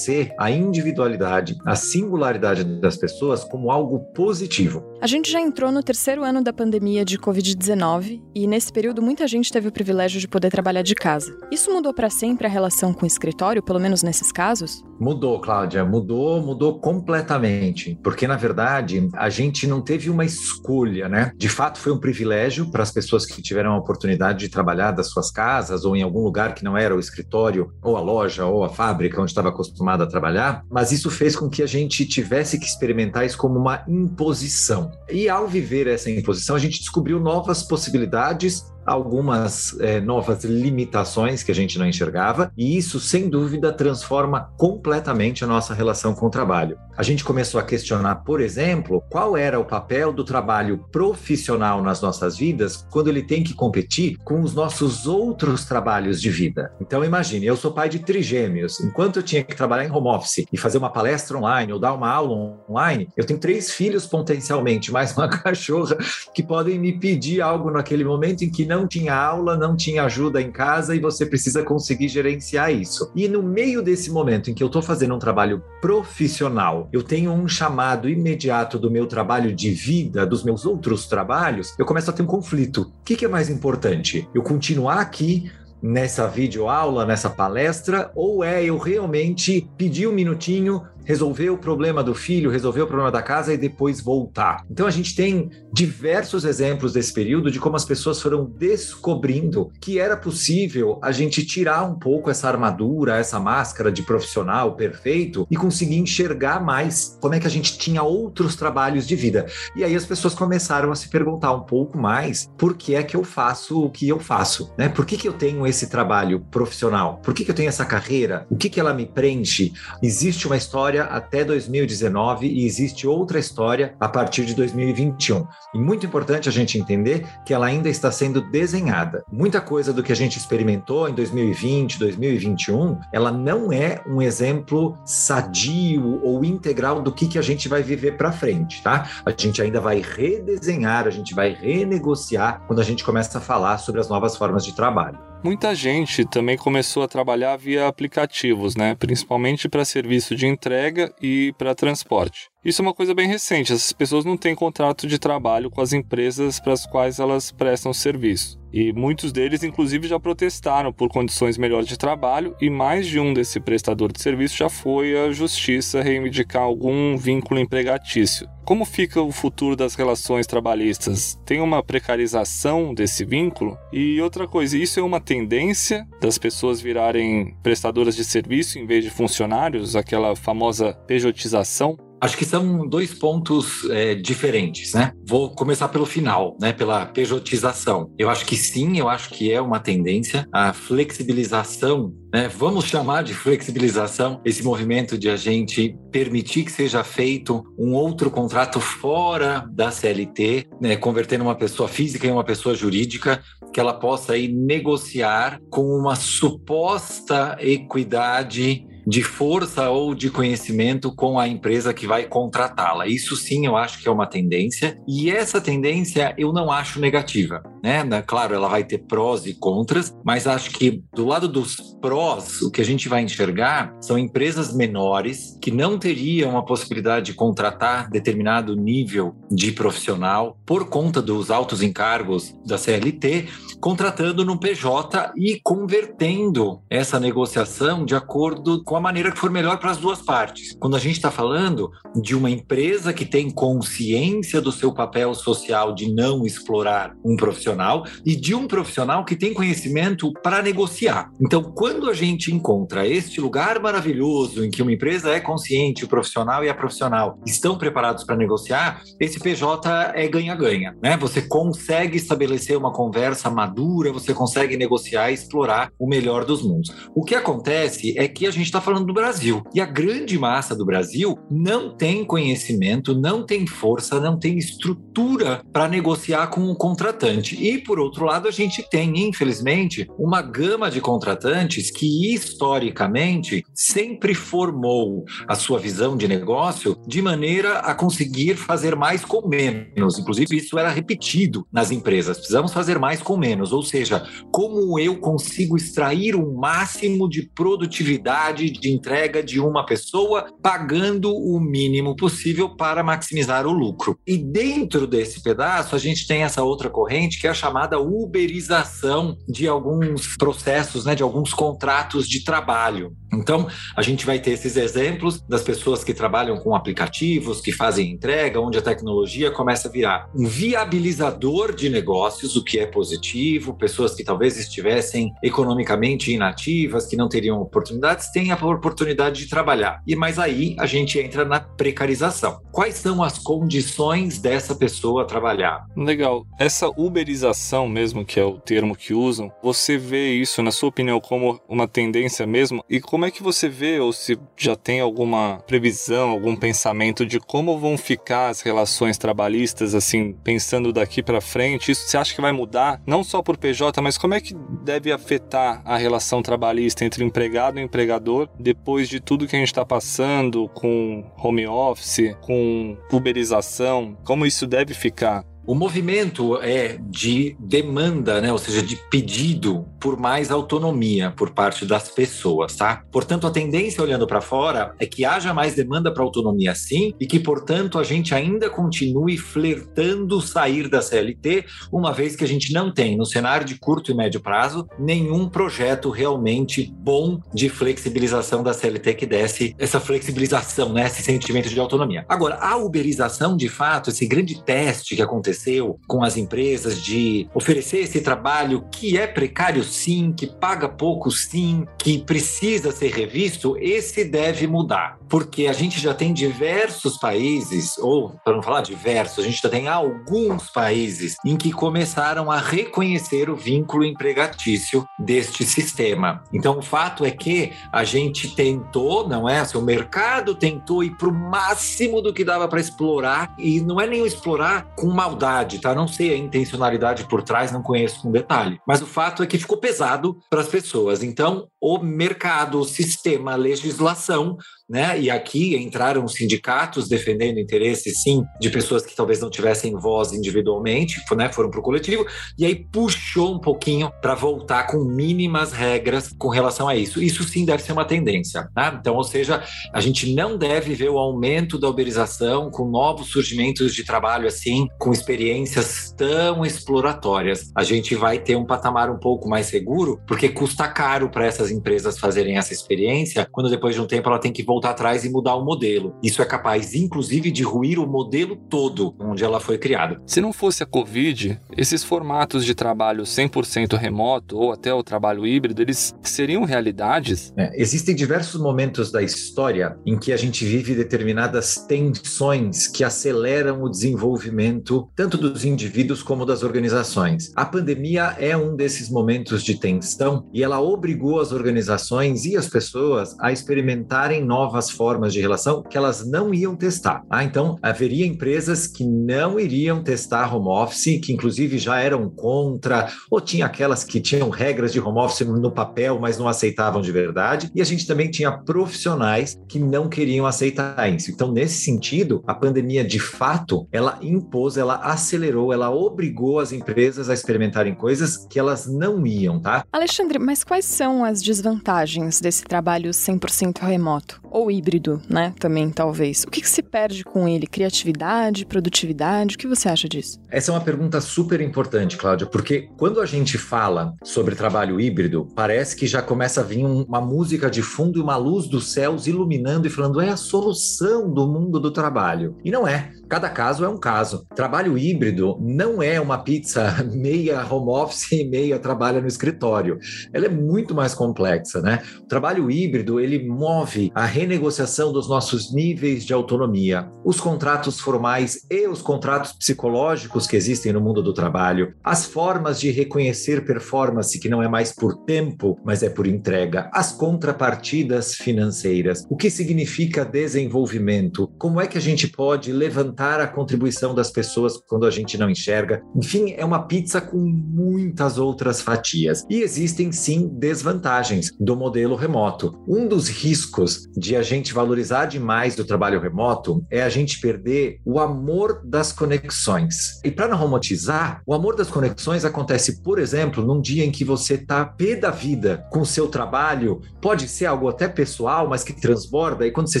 a 0.38 0.50
individualidade, 0.50 1.56
a 1.64 1.76
singularidade 1.76 2.64
das 2.80 2.96
pessoas 2.96 3.44
como 3.44 3.70
algo 3.70 4.00
positivo. 4.12 4.89
A 5.02 5.06
gente 5.06 5.32
já 5.32 5.40
entrou 5.40 5.72
no 5.72 5.82
terceiro 5.82 6.22
ano 6.22 6.44
da 6.44 6.52
pandemia 6.52 7.06
de 7.06 7.18
Covid-19 7.18 8.20
e 8.34 8.46
nesse 8.46 8.70
período 8.70 9.00
muita 9.00 9.26
gente 9.26 9.50
teve 9.50 9.66
o 9.66 9.72
privilégio 9.72 10.20
de 10.20 10.28
poder 10.28 10.50
trabalhar 10.50 10.82
de 10.82 10.94
casa. 10.94 11.34
Isso 11.50 11.72
mudou 11.72 11.94
para 11.94 12.10
sempre 12.10 12.46
a 12.46 12.50
relação 12.50 12.92
com 12.92 13.04
o 13.04 13.06
escritório, 13.06 13.62
pelo 13.62 13.80
menos 13.80 14.02
nesses 14.02 14.30
casos? 14.30 14.84
Mudou, 15.00 15.40
Cláudia, 15.40 15.82
mudou, 15.86 16.42
mudou 16.42 16.78
completamente, 16.78 17.98
porque 18.04 18.28
na 18.28 18.36
verdade 18.36 19.08
a 19.14 19.30
gente 19.30 19.66
não 19.66 19.80
teve 19.80 20.10
uma 20.10 20.22
escolha, 20.22 21.08
né? 21.08 21.32
De 21.34 21.48
fato 21.48 21.78
foi 21.78 21.92
um 21.92 21.98
privilégio 21.98 22.70
para 22.70 22.82
as 22.82 22.90
pessoas 22.90 23.24
que 23.24 23.40
tiveram 23.40 23.72
a 23.72 23.78
oportunidade 23.78 24.40
de 24.40 24.50
trabalhar 24.50 24.90
das 24.90 25.08
suas 25.08 25.30
casas 25.30 25.86
ou 25.86 25.96
em 25.96 26.02
algum 26.02 26.22
lugar 26.22 26.54
que 26.54 26.62
não 26.62 26.76
era 26.76 26.94
o 26.94 27.00
escritório 27.00 27.72
ou 27.82 27.96
a 27.96 28.00
loja 28.02 28.44
ou 28.44 28.62
a 28.62 28.68
fábrica 28.68 29.18
onde 29.18 29.30
estava 29.30 29.48
acostumado 29.48 30.02
a 30.02 30.06
trabalhar, 30.06 30.62
mas 30.70 30.92
isso 30.92 31.10
fez 31.10 31.34
com 31.34 31.48
que 31.48 31.62
a 31.62 31.66
gente 31.66 32.04
tivesse 32.04 32.60
que 32.60 32.66
experimentar 32.66 33.24
isso 33.24 33.38
como 33.38 33.58
uma 33.58 33.82
imposição. 33.88 34.89
E 35.10 35.28
ao 35.28 35.46
viver 35.46 35.86
essa 35.86 36.10
imposição, 36.10 36.56
a 36.56 36.58
gente 36.58 36.78
descobriu 36.80 37.18
novas 37.20 37.62
possibilidades 37.62 38.64
algumas 38.90 39.78
é, 39.78 40.00
novas 40.00 40.42
limitações 40.42 41.44
que 41.44 41.52
a 41.52 41.54
gente 41.54 41.78
não 41.78 41.86
enxergava, 41.86 42.50
e 42.56 42.76
isso, 42.76 42.98
sem 42.98 43.28
dúvida, 43.28 43.72
transforma 43.72 44.52
completamente 44.56 45.44
a 45.44 45.46
nossa 45.46 45.72
relação 45.72 46.12
com 46.12 46.26
o 46.26 46.30
trabalho. 46.30 46.76
A 46.96 47.02
gente 47.02 47.24
começou 47.24 47.60
a 47.60 47.62
questionar, 47.62 48.16
por 48.16 48.40
exemplo, 48.40 49.02
qual 49.08 49.36
era 49.36 49.58
o 49.58 49.64
papel 49.64 50.12
do 50.12 50.24
trabalho 50.24 50.84
profissional 50.90 51.80
nas 51.80 52.02
nossas 52.02 52.36
vidas 52.36 52.84
quando 52.90 53.08
ele 53.08 53.22
tem 53.22 53.44
que 53.44 53.54
competir 53.54 54.18
com 54.24 54.42
os 54.42 54.54
nossos 54.54 55.06
outros 55.06 55.64
trabalhos 55.64 56.20
de 56.20 56.28
vida. 56.28 56.72
Então, 56.80 57.04
imagine, 57.04 57.46
eu 57.46 57.56
sou 57.56 57.72
pai 57.72 57.88
de 57.88 58.00
trigêmeos. 58.00 58.80
Enquanto 58.80 59.16
eu 59.16 59.22
tinha 59.22 59.42
que 59.44 59.56
trabalhar 59.56 59.86
em 59.86 59.90
home 59.90 60.08
office 60.08 60.44
e 60.52 60.58
fazer 60.58 60.78
uma 60.78 60.90
palestra 60.90 61.38
online 61.38 61.72
ou 61.72 61.78
dar 61.78 61.94
uma 61.94 62.10
aula 62.10 62.58
online, 62.68 63.08
eu 63.16 63.24
tenho 63.24 63.38
três 63.38 63.70
filhos 63.70 64.04
potencialmente, 64.04 64.92
mais 64.92 65.16
uma 65.16 65.28
cachorra, 65.30 65.96
que 66.34 66.42
podem 66.42 66.78
me 66.78 66.98
pedir 66.98 67.40
algo 67.40 67.70
naquele 67.70 68.04
momento 68.04 68.42
em 68.42 68.50
que 68.50 68.66
não 68.66 68.79
tinha 68.86 69.14
aula, 69.14 69.56
não 69.56 69.76
tinha 69.76 70.04
ajuda 70.04 70.40
em 70.40 70.50
casa 70.50 70.94
e 70.94 71.00
você 71.00 71.26
precisa 71.26 71.62
conseguir 71.62 72.08
gerenciar 72.08 72.72
isso. 72.72 73.10
E 73.14 73.28
no 73.28 73.42
meio 73.42 73.82
desse 73.82 74.10
momento 74.10 74.50
em 74.50 74.54
que 74.54 74.62
eu 74.62 74.66
estou 74.66 74.82
fazendo 74.82 75.14
um 75.14 75.18
trabalho 75.18 75.62
profissional, 75.80 76.88
eu 76.92 77.02
tenho 77.02 77.32
um 77.32 77.48
chamado 77.48 78.08
imediato 78.08 78.78
do 78.78 78.90
meu 78.90 79.06
trabalho 79.06 79.54
de 79.54 79.70
vida, 79.70 80.26
dos 80.26 80.44
meus 80.44 80.64
outros 80.64 81.06
trabalhos, 81.06 81.74
eu 81.78 81.86
começo 81.86 82.10
a 82.10 82.12
ter 82.12 82.22
um 82.22 82.26
conflito. 82.26 82.82
O 82.82 83.04
que, 83.04 83.16
que 83.16 83.24
é 83.24 83.28
mais 83.28 83.48
importante? 83.48 84.28
Eu 84.34 84.42
continuar 84.42 85.00
aqui 85.00 85.50
nessa 85.82 86.26
videoaula, 86.26 87.06
nessa 87.06 87.30
palestra, 87.30 88.10
ou 88.14 88.44
é 88.44 88.62
eu 88.62 88.76
realmente 88.76 89.68
pedir 89.76 90.06
um 90.06 90.12
minutinho, 90.12 90.82
resolver 91.10 91.50
o 91.50 91.58
problema 91.58 92.04
do 92.04 92.14
filho, 92.14 92.50
resolver 92.50 92.82
o 92.82 92.86
problema 92.86 93.10
da 93.10 93.20
casa 93.20 93.52
e 93.52 93.56
depois 93.56 94.00
voltar. 94.00 94.64
Então 94.70 94.86
a 94.86 94.92
gente 94.92 95.16
tem 95.16 95.50
diversos 95.72 96.44
exemplos 96.44 96.92
desse 96.92 97.12
período 97.12 97.50
de 97.50 97.58
como 97.58 97.74
as 97.74 97.84
pessoas 97.84 98.22
foram 98.22 98.44
descobrindo 98.44 99.72
que 99.80 99.98
era 99.98 100.16
possível 100.16 101.00
a 101.02 101.10
gente 101.10 101.44
tirar 101.44 101.82
um 101.82 101.98
pouco 101.98 102.30
essa 102.30 102.46
armadura, 102.46 103.16
essa 103.16 103.40
máscara 103.40 103.90
de 103.90 104.02
profissional 104.02 104.76
perfeito 104.76 105.48
e 105.50 105.56
conseguir 105.56 105.98
enxergar 105.98 106.62
mais 106.62 107.18
como 107.20 107.34
é 107.34 107.40
que 107.40 107.46
a 107.46 107.50
gente 107.50 107.76
tinha 107.76 108.04
outros 108.04 108.54
trabalhos 108.54 109.04
de 109.04 109.16
vida. 109.16 109.46
E 109.74 109.82
aí 109.82 109.96
as 109.96 110.06
pessoas 110.06 110.32
começaram 110.32 110.92
a 110.92 110.94
se 110.94 111.08
perguntar 111.08 111.52
um 111.52 111.64
pouco 111.64 111.98
mais 111.98 112.48
por 112.56 112.76
que 112.76 112.94
é 112.94 113.02
que 113.02 113.16
eu 113.16 113.24
faço 113.24 113.84
o 113.84 113.90
que 113.90 114.08
eu 114.08 114.20
faço, 114.20 114.72
né? 114.78 114.88
Por 114.88 115.04
que, 115.04 115.16
que 115.16 115.26
eu 115.26 115.32
tenho 115.32 115.66
esse 115.66 115.88
trabalho 115.88 116.38
profissional? 116.52 117.20
Por 117.20 117.34
que, 117.34 117.44
que 117.44 117.50
eu 117.50 117.54
tenho 117.54 117.68
essa 117.68 117.84
carreira? 117.84 118.46
O 118.48 118.54
que, 118.56 118.70
que 118.70 118.78
ela 118.78 118.94
me 118.94 119.06
preenche? 119.06 119.72
Existe 120.00 120.46
uma 120.46 120.56
história 121.00 121.04
até 121.04 121.44
2019 121.44 122.46
e 122.46 122.66
existe 122.66 123.06
outra 123.06 123.38
história 123.38 123.94
a 123.98 124.08
partir 124.08 124.44
de 124.44 124.54
2021. 124.54 125.46
E 125.74 125.78
muito 125.78 126.06
importante 126.06 126.48
a 126.48 126.52
gente 126.52 126.78
entender 126.78 127.26
que 127.44 127.54
ela 127.54 127.66
ainda 127.66 127.88
está 127.88 128.10
sendo 128.10 128.40
desenhada. 128.40 129.24
Muita 129.30 129.60
coisa 129.60 129.92
do 129.92 130.02
que 130.02 130.12
a 130.12 130.16
gente 130.16 130.36
experimentou 130.36 131.08
em 131.08 131.14
2020, 131.14 131.98
2021, 131.98 132.98
ela 133.12 133.30
não 133.30 133.72
é 133.72 134.02
um 134.06 134.20
exemplo 134.20 134.96
sadio 135.04 136.20
ou 136.22 136.44
integral 136.44 137.02
do 137.02 137.12
que, 137.12 137.26
que 137.26 137.38
a 137.38 137.42
gente 137.42 137.68
vai 137.68 137.82
viver 137.82 138.16
para 138.16 138.32
frente, 138.32 138.82
tá? 138.82 139.08
A 139.24 139.30
gente 139.30 139.62
ainda 139.62 139.80
vai 139.80 140.00
redesenhar, 140.00 141.06
a 141.06 141.10
gente 141.10 141.34
vai 141.34 141.52
renegociar 141.52 142.62
quando 142.66 142.80
a 142.80 142.84
gente 142.84 143.04
começa 143.04 143.38
a 143.38 143.40
falar 143.40 143.78
sobre 143.78 144.00
as 144.00 144.08
novas 144.08 144.36
formas 144.36 144.64
de 144.64 144.74
trabalho. 144.74 145.29
Muita 145.42 145.74
gente 145.74 146.24
também 146.26 146.56
começou 146.58 147.02
a 147.02 147.08
trabalhar 147.08 147.56
via 147.56 147.86
aplicativos, 147.86 148.76
né? 148.76 148.94
principalmente 148.94 149.70
para 149.70 149.86
serviço 149.86 150.36
de 150.36 150.46
entrega 150.46 151.14
e 151.20 151.54
para 151.56 151.74
transporte. 151.74 152.50
Isso 152.62 152.82
é 152.82 152.84
uma 152.84 152.92
coisa 152.92 153.14
bem 153.14 153.26
recente. 153.26 153.72
Essas 153.72 153.90
pessoas 153.90 154.22
não 154.22 154.36
têm 154.36 154.54
contrato 154.54 155.06
de 155.06 155.18
trabalho 155.18 155.70
com 155.70 155.80
as 155.80 155.94
empresas 155.94 156.60
para 156.60 156.74
as 156.74 156.84
quais 156.84 157.18
elas 157.18 157.50
prestam 157.50 157.90
serviço. 157.94 158.60
E 158.70 158.92
muitos 158.92 159.32
deles, 159.32 159.62
inclusive, 159.62 160.06
já 160.06 160.20
protestaram 160.20 160.92
por 160.92 161.08
condições 161.08 161.56
melhores 161.56 161.88
de 161.88 161.96
trabalho, 161.96 162.54
e 162.60 162.68
mais 162.68 163.06
de 163.06 163.18
um 163.18 163.32
desse 163.32 163.58
prestador 163.60 164.12
de 164.12 164.20
serviço 164.20 164.58
já 164.58 164.68
foi 164.68 165.18
à 165.18 165.32
justiça 165.32 166.02
reivindicar 166.02 166.62
algum 166.62 167.16
vínculo 167.16 167.58
empregatício. 167.58 168.46
Como 168.62 168.84
fica 168.84 169.22
o 169.22 169.32
futuro 169.32 169.74
das 169.74 169.94
relações 169.94 170.46
trabalhistas? 170.46 171.40
Tem 171.46 171.62
uma 171.62 171.82
precarização 171.82 172.92
desse 172.92 173.24
vínculo? 173.24 173.78
E 173.90 174.20
outra 174.20 174.46
coisa, 174.46 174.76
isso 174.76 175.00
é 175.00 175.02
uma 175.02 175.18
tendência 175.18 176.06
das 176.20 176.36
pessoas 176.36 176.78
virarem 176.78 177.56
prestadoras 177.62 178.14
de 178.14 178.22
serviço 178.22 178.78
em 178.78 178.86
vez 178.86 179.02
de 179.02 179.10
funcionários, 179.10 179.96
aquela 179.96 180.36
famosa 180.36 180.92
pejotização? 181.06 181.96
Acho 182.20 182.36
que 182.36 182.44
são 182.44 182.86
dois 182.86 183.14
pontos 183.14 183.88
é, 183.88 184.14
diferentes, 184.14 184.92
né? 184.92 185.12
Vou 185.26 185.50
começar 185.50 185.88
pelo 185.88 186.04
final, 186.04 186.54
né? 186.60 186.70
Pela 186.70 187.06
pejotização. 187.06 188.12
Eu 188.18 188.28
acho 188.28 188.44
que 188.44 188.56
sim, 188.56 188.98
eu 188.98 189.08
acho 189.08 189.30
que 189.30 189.50
é 189.50 189.60
uma 189.60 189.80
tendência. 189.80 190.46
A 190.52 190.74
flexibilização, 190.74 192.12
né? 192.32 192.46
Vamos 192.48 192.84
chamar 192.84 193.24
de 193.24 193.32
flexibilização 193.32 194.40
esse 194.44 194.62
movimento 194.62 195.16
de 195.16 195.30
a 195.30 195.36
gente 195.36 195.96
permitir 196.12 196.64
que 196.64 196.72
seja 196.72 197.02
feito 197.02 197.64
um 197.78 197.94
outro 197.94 198.30
contrato 198.30 198.80
fora 198.80 199.66
da 199.72 199.90
CLT, 199.90 200.66
né? 200.78 200.96
Convertendo 200.96 201.44
uma 201.44 201.54
pessoa 201.54 201.88
física 201.88 202.26
em 202.26 202.32
uma 202.32 202.44
pessoa 202.44 202.74
jurídica, 202.74 203.42
que 203.72 203.80
ela 203.80 203.94
possa 203.94 204.34
aí 204.34 204.46
negociar 204.46 205.58
com 205.70 205.86
uma 205.86 206.16
suposta 206.16 207.56
equidade 207.60 208.86
de 209.06 209.22
força 209.22 209.90
ou 209.90 210.14
de 210.14 210.30
conhecimento 210.30 211.14
com 211.14 211.38
a 211.38 211.48
empresa 211.48 211.94
que 211.94 212.06
vai 212.06 212.24
contratá-la. 212.24 213.06
Isso 213.06 213.36
sim 213.36 213.66
eu 213.66 213.76
acho 213.76 214.00
que 214.00 214.08
é 214.08 214.10
uma 214.10 214.26
tendência, 214.26 214.98
e 215.06 215.30
essa 215.30 215.60
tendência 215.60 216.34
eu 216.36 216.52
não 216.52 216.70
acho 216.70 217.00
negativa. 217.00 217.62
Né? 217.82 218.04
Claro, 218.26 218.54
ela 218.54 218.68
vai 218.68 218.84
ter 218.84 218.98
prós 218.98 219.46
e 219.46 219.54
contras, 219.54 220.14
mas 220.24 220.46
acho 220.46 220.70
que 220.70 221.02
do 221.14 221.26
lado 221.26 221.48
dos 221.48 221.76
prós, 222.00 222.62
o 222.62 222.70
que 222.70 222.80
a 222.80 222.84
gente 222.84 223.08
vai 223.08 223.22
enxergar 223.22 223.94
são 224.00 224.18
empresas 224.18 224.74
menores 224.74 225.58
que 225.60 225.70
não 225.70 225.98
teriam 225.98 226.56
a 226.56 226.62
possibilidade 226.62 227.26
de 227.26 227.34
contratar 227.34 228.10
determinado 228.10 228.76
nível 228.76 229.34
de 229.50 229.72
profissional 229.72 230.58
por 230.66 230.88
conta 230.88 231.22
dos 231.22 231.50
altos 231.50 231.82
encargos 231.82 232.54
da 232.66 232.78
CLT, 232.78 233.48
contratando 233.80 234.44
no 234.44 234.58
PJ 234.58 235.32
e 235.36 235.60
convertendo 235.62 236.80
essa 236.88 237.18
negociação 237.18 238.04
de 238.04 238.14
acordo 238.14 238.82
com 238.90 238.96
a 238.96 239.00
maneira 239.00 239.30
que 239.30 239.38
for 239.38 239.52
melhor 239.52 239.78
para 239.78 239.92
as 239.92 239.98
duas 239.98 240.20
partes. 240.20 240.76
Quando 240.80 240.96
a 240.96 240.98
gente 240.98 241.14
está 241.14 241.30
falando 241.30 241.92
de 242.20 242.34
uma 242.34 242.50
empresa 242.50 243.12
que 243.12 243.24
tem 243.24 243.48
consciência 243.48 244.60
do 244.60 244.72
seu 244.72 244.92
papel 244.92 245.32
social 245.32 245.94
de 245.94 246.12
não 246.12 246.44
explorar 246.44 247.14
um 247.24 247.36
profissional 247.36 248.04
e 248.26 248.34
de 248.34 248.52
um 248.52 248.66
profissional 248.66 249.24
que 249.24 249.36
tem 249.36 249.54
conhecimento 249.54 250.32
para 250.42 250.60
negociar. 250.60 251.30
Então, 251.40 251.62
quando 251.62 252.10
a 252.10 252.12
gente 252.12 252.52
encontra 252.52 253.06
este 253.06 253.40
lugar 253.40 253.78
maravilhoso 253.78 254.64
em 254.64 254.70
que 254.72 254.82
uma 254.82 254.92
empresa 254.92 255.30
é 255.30 255.38
consciente, 255.38 256.04
o 256.04 256.08
profissional 256.08 256.64
e 256.64 256.68
a 256.68 256.74
profissional 256.74 257.38
estão 257.46 257.78
preparados 257.78 258.24
para 258.24 258.34
negociar, 258.34 259.04
esse 259.20 259.38
PJ 259.38 259.88
é 260.16 260.26
ganha-ganha, 260.26 260.96
né? 261.00 261.16
Você 261.18 261.42
consegue 261.42 262.16
estabelecer 262.16 262.76
uma 262.76 262.92
conversa 262.92 263.48
madura, 263.48 264.12
você 264.12 264.34
consegue 264.34 264.76
negociar 264.76 265.30
e 265.30 265.34
explorar 265.34 265.92
o 265.96 266.08
melhor 266.08 266.44
dos 266.44 266.60
mundos. 266.60 266.92
O 267.14 267.22
que 267.22 267.36
acontece 267.36 268.18
é 268.18 268.26
que 268.26 268.48
a 268.48 268.50
gente 268.50 268.64
está 268.64 268.79
está 268.80 268.82
falando 268.82 269.06
do 269.06 269.12
Brasil. 269.12 269.62
E 269.74 269.80
a 269.80 269.86
grande 269.86 270.38
massa 270.38 270.74
do 270.74 270.84
Brasil 270.84 271.38
não 271.50 271.94
tem 271.94 272.24
conhecimento, 272.24 273.14
não 273.14 273.44
tem 273.44 273.66
força, 273.66 274.18
não 274.18 274.38
tem 274.38 274.56
estrutura 274.58 275.62
para 275.72 275.86
negociar 275.86 276.48
com 276.48 276.62
o 276.70 276.74
contratante. 276.74 277.54
E, 277.62 277.78
por 277.78 278.00
outro 278.00 278.24
lado, 278.24 278.48
a 278.48 278.50
gente 278.50 278.82
tem, 278.90 279.28
infelizmente, 279.28 280.08
uma 280.18 280.40
gama 280.40 280.90
de 280.90 281.00
contratantes 281.00 281.90
que, 281.90 282.34
historicamente, 282.34 283.62
sempre 283.74 284.34
formou 284.34 285.24
a 285.46 285.54
sua 285.54 285.78
visão 285.78 286.16
de 286.16 286.26
negócio 286.26 286.96
de 287.06 287.20
maneira 287.20 287.80
a 287.80 287.94
conseguir 287.94 288.56
fazer 288.56 288.96
mais 288.96 289.24
com 289.24 289.46
menos. 289.46 290.18
Inclusive, 290.18 290.56
isso 290.56 290.78
era 290.78 290.88
repetido 290.88 291.66
nas 291.70 291.90
empresas. 291.90 292.38
Precisamos 292.38 292.72
fazer 292.72 292.98
mais 292.98 293.20
com 293.20 293.36
menos. 293.36 293.72
Ou 293.72 293.82
seja, 293.82 294.26
como 294.50 294.98
eu 294.98 295.18
consigo 295.18 295.76
extrair 295.76 296.34
o 296.34 296.54
máximo 296.54 297.28
de 297.28 297.42
produtividade 297.54 298.69
de 298.78 298.92
entrega 298.92 299.42
de 299.42 299.60
uma 299.60 299.84
pessoa, 299.84 300.46
pagando 300.62 301.34
o 301.34 301.58
mínimo 301.60 302.14
possível 302.14 302.76
para 302.76 303.02
maximizar 303.02 303.66
o 303.66 303.72
lucro. 303.72 304.18
E 304.26 304.36
dentro 304.36 305.06
desse 305.06 305.42
pedaço, 305.42 305.94
a 305.94 305.98
gente 305.98 306.26
tem 306.26 306.42
essa 306.42 306.62
outra 306.62 306.90
corrente 306.90 307.40
que 307.40 307.46
é 307.46 307.50
a 307.50 307.54
chamada 307.54 307.98
uberização 307.98 309.36
de 309.48 309.66
alguns 309.66 310.36
processos, 310.36 311.04
né, 311.04 311.14
de 311.14 311.22
alguns 311.22 311.52
contratos 311.52 312.28
de 312.28 312.44
trabalho. 312.44 313.16
Então, 313.32 313.68
a 313.96 314.02
gente 314.02 314.26
vai 314.26 314.40
ter 314.40 314.50
esses 314.50 314.76
exemplos 314.76 315.40
das 315.42 315.62
pessoas 315.62 316.02
que 316.02 316.12
trabalham 316.12 316.58
com 316.58 316.74
aplicativos, 316.74 317.60
que 317.60 317.72
fazem 317.72 318.10
entrega, 318.10 318.60
onde 318.60 318.78
a 318.78 318.82
tecnologia 318.82 319.50
começa 319.50 319.88
a 319.88 319.90
virar 319.90 320.28
um 320.34 320.46
viabilizador 320.46 321.74
de 321.74 321.88
negócios, 321.88 322.56
o 322.56 322.64
que 322.64 322.78
é 322.78 322.86
positivo, 322.86 323.74
pessoas 323.74 324.14
que 324.14 324.24
talvez 324.24 324.58
estivessem 324.58 325.32
economicamente 325.42 326.32
inativas, 326.32 327.06
que 327.06 327.16
não 327.16 327.28
teriam 327.28 327.60
oportunidades, 327.60 328.30
têm 328.32 328.50
a 328.50 328.56
oportunidade 328.68 329.40
de 329.40 329.48
trabalhar. 329.48 330.02
E 330.06 330.14
mas 330.14 330.38
aí 330.38 330.76
a 330.78 330.86
gente 330.86 331.18
entra 331.18 331.44
na 331.44 331.60
precarização. 331.60 332.60
Quais 332.72 332.96
são 332.96 333.22
as 333.22 333.38
condições 333.38 334.38
dessa 334.38 334.74
pessoa 334.74 335.26
trabalhar? 335.26 335.86
Legal. 335.96 336.44
Essa 336.58 336.88
uberização 336.88 337.88
mesmo, 337.88 338.24
que 338.24 338.38
é 338.38 338.44
o 338.44 338.58
termo 338.58 338.94
que 338.94 339.14
usam, 339.14 339.50
você 339.62 339.96
vê 339.96 340.32
isso, 340.32 340.62
na 340.62 340.70
sua 340.70 340.88
opinião, 340.88 341.20
como 341.20 341.60
uma 341.68 341.88
tendência 341.88 342.46
mesmo? 342.46 342.84
E 342.88 343.00
como 343.00 343.24
é 343.24 343.30
que 343.30 343.42
você 343.42 343.68
vê, 343.68 343.98
ou 343.98 344.12
se 344.12 344.38
já 344.56 344.76
tem 344.76 345.00
alguma 345.00 345.62
previsão, 345.66 346.30
algum 346.30 346.54
pensamento 346.54 347.24
de 347.24 347.40
como 347.40 347.78
vão 347.78 347.96
ficar 347.96 348.48
as 348.48 348.60
relações 348.60 349.16
trabalhistas, 349.16 349.94
assim, 349.94 350.32
pensando 350.44 350.92
daqui 350.92 351.22
para 351.22 351.40
frente? 351.40 351.90
Isso 351.90 352.08
você 352.08 352.16
acha 352.16 352.34
que 352.34 352.40
vai 352.40 352.52
mudar, 352.52 353.00
não 353.06 353.24
só 353.24 353.42
por 353.42 353.56
PJ, 353.56 354.00
mas 354.02 354.18
como 354.18 354.34
é 354.34 354.40
que 354.40 354.54
deve 354.82 355.12
afetar 355.12 355.82
a 355.84 355.96
relação 355.96 356.42
trabalhista 356.42 357.04
entre 357.04 357.24
empregado 357.24 357.78
e 357.78 357.82
empregador 357.82 358.48
depois 358.58 359.08
de 359.08 359.20
tudo 359.20 359.46
que 359.46 359.56
a 359.56 359.58
gente 359.58 359.68
está 359.68 359.84
passando 359.84 360.68
com 360.68 361.24
home 361.36 361.66
office, 361.66 362.36
com 362.40 362.96
uberização? 363.12 364.16
Como 364.24 364.46
isso 364.46 364.66
deve 364.66 364.94
ficar? 364.94 365.44
O 365.66 365.74
movimento 365.74 366.58
é 366.62 366.98
de 367.02 367.54
demanda, 367.60 368.40
né? 368.40 368.50
ou 368.50 368.58
seja, 368.58 368.82
de 368.82 368.96
pedido 369.10 369.86
por 370.00 370.18
mais 370.18 370.50
autonomia 370.50 371.32
por 371.36 371.50
parte 371.50 371.84
das 371.84 372.08
pessoas, 372.08 372.74
tá? 372.74 373.04
Portanto, 373.12 373.46
a 373.46 373.50
tendência 373.50 374.02
olhando 374.02 374.26
para 374.26 374.40
fora 374.40 374.94
é 374.98 375.06
que 375.06 375.24
haja 375.24 375.52
mais 375.52 375.74
demanda 375.74 376.12
para 376.12 376.24
autonomia 376.24 376.74
sim 376.74 377.12
e 377.20 377.26
que, 377.26 377.38
portanto, 377.38 377.98
a 377.98 378.02
gente 378.02 378.34
ainda 378.34 378.70
continue 378.70 379.36
flertando 379.36 380.40
sair 380.40 380.88
da 380.88 381.02
CLT, 381.02 381.66
uma 381.92 382.12
vez 382.12 382.34
que 382.34 382.44
a 382.44 382.48
gente 382.48 382.72
não 382.72 382.92
tem 382.92 383.16
no 383.16 383.26
cenário 383.26 383.66
de 383.66 383.78
curto 383.78 384.10
e 384.10 384.14
médio 384.14 384.40
prazo 384.40 384.88
nenhum 384.98 385.48
projeto 385.48 386.10
realmente 386.10 386.92
bom 386.96 387.38
de 387.52 387.68
flexibilização 387.68 388.62
da 388.62 388.72
CLT 388.72 389.14
que 389.14 389.26
desse 389.26 389.76
essa 389.78 390.00
flexibilização, 390.00 390.92
né? 390.92 391.06
esse 391.06 391.22
sentimento 391.22 391.68
de 391.68 391.78
autonomia. 391.78 392.24
Agora, 392.28 392.56
a 392.56 392.76
uberização, 392.76 393.56
de 393.56 393.68
fato, 393.68 394.10
esse 394.10 394.26
grande 394.26 394.62
teste 394.64 395.14
que 395.14 395.22
aconteceu 395.22 395.49
aconteceu 395.50 395.98
com 396.06 396.22
as 396.22 396.36
empresas 396.36 397.02
de 397.02 397.48
oferecer 397.52 397.98
esse 397.98 398.20
trabalho 398.20 398.84
que 398.90 399.18
é 399.18 399.26
precário 399.26 399.82
sim, 399.82 400.32
que 400.32 400.46
paga 400.46 400.88
pouco 400.88 401.30
sim, 401.30 401.84
que 401.98 402.18
precisa 402.18 402.92
ser 402.92 403.12
revisto, 403.12 403.76
esse 403.78 404.24
deve 404.24 404.66
mudar. 404.66 405.18
Porque 405.28 405.66
a 405.66 405.72
gente 405.72 406.00
já 406.00 406.14
tem 406.14 406.32
diversos 406.32 407.16
países, 407.18 407.98
ou 407.98 408.30
para 408.44 408.54
não 408.54 408.62
falar 408.62 408.82
diversos, 408.82 409.44
a 409.44 409.46
gente 409.46 409.60
já 409.60 409.68
tem 409.68 409.88
alguns 409.88 410.70
países 410.70 411.36
em 411.44 411.56
que 411.56 411.72
começaram 411.72 412.50
a 412.50 412.58
reconhecer 412.58 413.50
o 413.50 413.56
vínculo 413.56 414.04
empregatício 414.04 415.06
deste 415.18 415.64
sistema. 415.64 416.42
Então, 416.52 416.78
o 416.78 416.82
fato 416.82 417.24
é 417.24 417.30
que 417.30 417.72
a 417.92 418.04
gente 418.04 418.54
tentou, 418.54 419.28
não 419.28 419.48
é? 419.48 419.62
O 419.74 419.82
mercado 419.82 420.54
tentou 420.54 421.04
ir 421.04 421.16
para 421.16 421.28
o 421.28 421.32
máximo 421.32 422.20
do 422.20 422.32
que 422.32 422.44
dava 422.44 422.66
para 422.66 422.80
explorar, 422.80 423.54
e 423.58 423.80
não 423.80 424.00
é 424.00 424.06
nem 424.06 424.24
explorar 424.26 424.86
com 424.96 425.08
maldade 425.08 425.39
maldade, 425.40 425.78
tá? 425.80 425.94
Não 425.94 426.06
sei 426.06 426.34
a 426.34 426.36
intencionalidade 426.36 427.24
por 427.24 427.42
trás, 427.42 427.72
não 427.72 427.82
conheço 427.82 428.20
com 428.20 428.30
detalhe. 428.30 428.78
Mas 428.86 429.00
o 429.00 429.06
fato 429.06 429.42
é 429.42 429.46
que 429.46 429.58
ficou 429.58 429.78
pesado 429.78 430.38
para 430.50 430.60
as 430.60 430.68
pessoas. 430.68 431.22
Então, 431.22 431.66
o 431.80 431.98
mercado, 431.98 432.78
o 432.78 432.84
sistema, 432.84 433.52
a 433.52 433.56
legislação 433.56 434.58
né? 434.90 435.18
E 435.20 435.30
aqui 435.30 435.76
entraram 435.76 436.26
sindicatos 436.26 437.08
defendendo 437.08 437.60
interesses, 437.60 438.22
sim, 438.22 438.42
de 438.60 438.68
pessoas 438.68 439.06
que 439.06 439.14
talvez 439.14 439.40
não 439.40 439.48
tivessem 439.48 439.94
voz 439.94 440.32
individualmente, 440.32 441.22
né? 441.36 441.48
Foram 441.52 441.70
para 441.70 441.78
o 441.78 441.82
coletivo, 441.82 442.26
e 442.58 442.66
aí 442.66 442.74
puxou 442.74 443.54
um 443.54 443.60
pouquinho 443.60 444.10
para 444.20 444.34
voltar 444.34 444.88
com 444.88 445.04
mínimas 445.04 445.72
regras 445.72 446.32
com 446.36 446.48
relação 446.48 446.88
a 446.88 446.96
isso. 446.96 447.22
Isso 447.22 447.44
sim 447.44 447.64
deve 447.64 447.84
ser 447.84 447.92
uma 447.92 448.04
tendência, 448.04 448.68
né? 448.76 448.98
Então, 449.00 449.14
ou 449.14 449.22
seja, 449.22 449.62
a 449.92 450.00
gente 450.00 450.34
não 450.34 450.58
deve 450.58 450.92
ver 450.94 451.08
o 451.08 451.18
aumento 451.18 451.78
da 451.78 451.88
uberização 451.88 452.68
com 452.68 452.90
novos 452.90 453.28
surgimentos 453.28 453.94
de 453.94 454.04
trabalho 454.04 454.48
assim, 454.48 454.88
com 454.98 455.12
experiências 455.12 456.12
tão 456.16 456.66
exploratórias. 456.66 457.70
A 457.76 457.84
gente 457.84 458.16
vai 458.16 458.40
ter 458.40 458.56
um 458.56 458.66
patamar 458.66 459.08
um 459.08 459.18
pouco 459.18 459.48
mais 459.48 459.66
seguro, 459.66 460.20
porque 460.26 460.48
custa 460.48 460.88
caro 460.88 461.30
para 461.30 461.46
essas 461.46 461.70
empresas 461.70 462.18
fazerem 462.18 462.56
essa 462.56 462.72
experiência, 462.72 463.46
quando 463.52 463.70
depois 463.70 463.94
de 463.94 464.00
um 464.00 464.06
tempo 464.06 464.28
ela 464.28 464.38
tem 464.38 464.52
que 464.52 464.64
voltar 464.64 464.79
voltar 464.80 464.90
atrás 464.90 465.26
e 465.26 465.30
mudar 465.30 465.56
o 465.56 465.64
modelo. 465.64 466.16
Isso 466.22 466.40
é 466.40 466.44
capaz, 466.46 466.94
inclusive, 466.94 467.50
de 467.50 467.62
ruir 467.62 467.98
o 467.98 468.06
modelo 468.06 468.56
todo 468.56 469.14
onde 469.20 469.44
ela 469.44 469.60
foi 469.60 469.76
criada. 469.76 470.18
Se 470.26 470.40
não 470.40 470.54
fosse 470.54 470.82
a 470.82 470.86
Covid, 470.86 471.60
esses 471.76 472.02
formatos 472.02 472.64
de 472.64 472.74
trabalho 472.74 473.24
100% 473.24 473.94
remoto 473.98 474.56
ou 474.56 474.72
até 474.72 474.92
o 474.92 475.02
trabalho 475.02 475.46
híbrido, 475.46 475.82
eles 475.82 476.14
seriam 476.22 476.64
realidades? 476.64 477.52
É, 477.58 477.70
existem 477.80 478.14
diversos 478.14 478.58
momentos 478.58 479.12
da 479.12 479.22
história 479.22 479.98
em 480.06 480.18
que 480.18 480.32
a 480.32 480.36
gente 480.36 480.64
vive 480.64 480.94
determinadas 480.94 481.76
tensões 481.86 482.88
que 482.88 483.04
aceleram 483.04 483.82
o 483.82 483.90
desenvolvimento 483.90 485.10
tanto 485.14 485.36
dos 485.36 485.64
indivíduos 485.64 486.22
como 486.22 486.46
das 486.46 486.62
organizações. 486.62 487.52
A 487.54 487.66
pandemia 487.66 488.34
é 488.38 488.56
um 488.56 488.74
desses 488.74 489.10
momentos 489.10 489.62
de 489.62 489.78
tensão 489.78 490.48
e 490.54 490.62
ela 490.62 490.80
obrigou 490.80 491.38
as 491.38 491.52
organizações 491.52 492.46
e 492.46 492.56
as 492.56 492.66
pessoas 492.66 493.36
a 493.38 493.52
experimentarem 493.52 494.42
novas 494.42 494.69
novas 494.70 494.88
formas 494.88 495.32
de 495.32 495.40
relação 495.40 495.82
que 495.82 495.98
elas 495.98 496.24
não 496.24 496.54
iam 496.54 496.76
testar. 496.76 497.24
Ah, 497.28 497.42
então, 497.42 497.76
haveria 497.82 498.24
empresas 498.24 498.86
que 498.86 499.04
não 499.04 499.58
iriam 499.58 500.00
testar 500.00 500.54
home 500.54 500.68
office, 500.68 501.20
que 501.20 501.32
inclusive 501.32 501.76
já 501.76 501.98
eram 502.00 502.30
contra, 502.30 503.08
ou 503.28 503.40
tinha 503.40 503.66
aquelas 503.66 504.04
que 504.04 504.20
tinham 504.20 504.48
regras 504.48 504.92
de 504.92 505.00
home 505.00 505.18
office 505.18 505.46
no 505.46 505.72
papel, 505.72 506.20
mas 506.20 506.38
não 506.38 506.46
aceitavam 506.46 507.02
de 507.02 507.10
verdade. 507.10 507.68
E 507.74 507.80
a 507.80 507.84
gente 507.84 508.06
também 508.06 508.30
tinha 508.30 508.52
profissionais 508.52 509.58
que 509.68 509.80
não 509.80 510.08
queriam 510.08 510.46
aceitar 510.46 511.12
isso. 511.12 511.32
Então, 511.32 511.50
nesse 511.50 511.82
sentido, 511.82 512.44
a 512.46 512.54
pandemia 512.54 513.02
de 513.02 513.18
fato, 513.18 513.88
ela 513.90 514.18
impôs, 514.22 514.76
ela 514.76 514.96
acelerou, 514.96 515.72
ela 515.72 515.90
obrigou 515.90 516.60
as 516.60 516.70
empresas 516.70 517.28
a 517.28 517.34
experimentarem 517.34 517.94
coisas 517.94 518.46
que 518.48 518.58
elas 518.58 518.86
não 518.86 519.26
iam, 519.26 519.60
tá? 519.60 519.84
Alexandre, 519.92 520.38
mas 520.38 520.62
quais 520.62 520.84
são 520.84 521.24
as 521.24 521.42
desvantagens 521.42 522.40
desse 522.40 522.62
trabalho 522.62 523.10
100% 523.10 523.80
remoto? 523.80 524.40
Ou 524.50 524.70
híbrido, 524.70 525.22
né? 525.28 525.54
Também, 525.58 525.88
talvez. 525.90 526.44
O 526.44 526.50
que, 526.50 526.60
que, 526.60 526.68
se 526.68 526.82
perde 526.82 527.24
com 527.24 527.48
ele? 527.48 527.66
Criatividade, 527.66 528.66
produtividade? 528.66 529.54
O 529.54 529.58
que 529.58 529.66
você 529.66 529.88
acha 529.88 530.08
disso? 530.08 530.40
Essa 530.50 530.70
é 530.70 530.74
uma 530.74 530.80
pergunta 530.80 531.20
super 531.20 531.60
importante, 531.60 532.16
Cláudia, 532.16 532.46
porque 532.46 532.88
quando 532.96 533.20
a 533.20 533.26
gente 533.26 533.56
fala 533.56 534.14
sobre 534.24 534.54
trabalho 534.54 535.00
híbrido, 535.00 535.48
parece 535.54 535.94
que 535.96 536.06
já 536.06 536.20
começa 536.20 536.60
a 536.60 536.64
vir 536.64 536.84
uma 536.84 537.20
música 537.20 537.70
de 537.70 537.82
fundo 537.82 538.18
e 538.18 538.22
uma 538.22 538.36
luz 538.36 538.66
dos 538.66 538.92
céus 538.92 539.26
iluminando 539.26 539.86
e 539.86 539.90
falando 539.90 540.20
é 540.20 540.28
a 540.28 540.36
solução 540.36 541.32
do 541.32 541.46
mundo 541.46 541.78
do 541.78 541.90
trabalho. 541.90 542.56
E 542.64 542.70
não 542.70 542.86
é. 542.86 543.12
Cada 543.28 543.48
caso 543.48 543.84
é 543.84 543.88
um 543.88 543.98
caso. 543.98 544.44
Trabalho 544.56 544.98
híbrido 544.98 545.56
não 545.60 546.02
é 546.02 546.20
uma 546.20 546.38
pizza 546.38 547.06
meia 547.14 547.64
home 547.64 547.90
office 547.90 548.32
e 548.32 548.44
meia 548.44 548.78
trabalha 548.78 549.20
no 549.20 549.28
escritório. 549.28 549.98
Ela 550.32 550.46
é 550.46 550.48
muito 550.48 550.94
mais 550.94 551.14
complexa, 551.14 551.80
né? 551.80 552.02
O 552.22 552.26
trabalho 552.26 552.70
híbrido, 552.70 553.20
ele 553.20 553.48
move 553.48 554.10
a 554.14 554.24
renegociação 554.40 555.12
dos 555.12 555.28
nossos 555.28 555.70
níveis 555.70 556.24
de 556.24 556.32
autonomia, 556.32 557.10
os 557.22 557.38
contratos 557.38 558.00
formais 558.00 558.64
e 558.70 558.88
os 558.88 559.02
contratos 559.02 559.52
psicológicos 559.52 560.46
que 560.46 560.56
existem 560.56 560.94
no 560.94 561.00
mundo 561.00 561.22
do 561.22 561.34
trabalho, 561.34 561.94
as 562.02 562.24
formas 562.24 562.80
de 562.80 562.90
reconhecer 562.90 563.66
performance 563.66 564.40
que 564.40 564.48
não 564.48 564.62
é 564.62 564.68
mais 564.68 564.92
por 564.92 565.14
tempo, 565.24 565.78
mas 565.84 566.02
é 566.02 566.08
por 566.08 566.26
entrega, 566.26 566.88
as 566.94 567.12
contrapartidas 567.12 568.34
financeiras, 568.34 569.26
o 569.28 569.36
que 569.36 569.50
significa 569.50 570.24
desenvolvimento, 570.24 571.46
como 571.58 571.78
é 571.78 571.86
que 571.86 571.98
a 571.98 572.00
gente 572.00 572.26
pode 572.26 572.72
levantar 572.72 573.40
a 573.40 573.46
contribuição 573.46 574.14
das 574.14 574.30
pessoas 574.30 574.78
quando 574.88 575.04
a 575.04 575.10
gente 575.10 575.36
não 575.36 575.50
enxerga. 575.50 576.02
Enfim, 576.16 576.54
é 576.56 576.64
uma 576.64 576.86
pizza 576.86 577.20
com 577.20 577.36
muitas 577.36 578.38
outras 578.38 578.80
fatias. 578.80 579.44
E 579.50 579.60
existem 579.60 580.10
sim 580.12 580.48
desvantagens 580.48 581.50
do 581.60 581.76
modelo 581.76 582.16
remoto. 582.16 582.82
Um 582.88 583.06
dos 583.06 583.28
riscos 583.28 584.08
de 584.16 584.29
a 584.36 584.42
gente 584.42 584.72
valorizar 584.72 585.26
demais 585.26 585.74
do 585.74 585.84
trabalho 585.84 586.20
remoto 586.20 586.84
é 586.90 587.02
a 587.02 587.08
gente 587.08 587.40
perder 587.40 588.00
o 588.04 588.20
amor 588.20 588.82
das 588.84 589.12
conexões. 589.12 590.20
E 590.24 590.30
para 590.30 590.48
não 590.48 590.56
romantizar, 590.56 591.42
o 591.46 591.54
amor 591.54 591.74
das 591.74 591.88
conexões 591.88 592.44
acontece, 592.44 593.02
por 593.02 593.18
exemplo, 593.18 593.64
num 593.64 593.80
dia 593.80 594.04
em 594.04 594.10
que 594.10 594.24
você 594.24 594.54
está 594.54 594.84
pé 594.84 595.16
da 595.16 595.30
vida 595.30 595.84
com 595.90 596.00
o 596.00 596.06
seu 596.06 596.28
trabalho, 596.28 597.00
pode 597.20 597.48
ser 597.48 597.66
algo 597.66 597.88
até 597.88 598.08
pessoal, 598.08 598.68
mas 598.68 598.84
que 598.84 598.92
transborda, 598.92 599.66
e 599.66 599.70
quando 599.70 599.90
você 599.90 600.00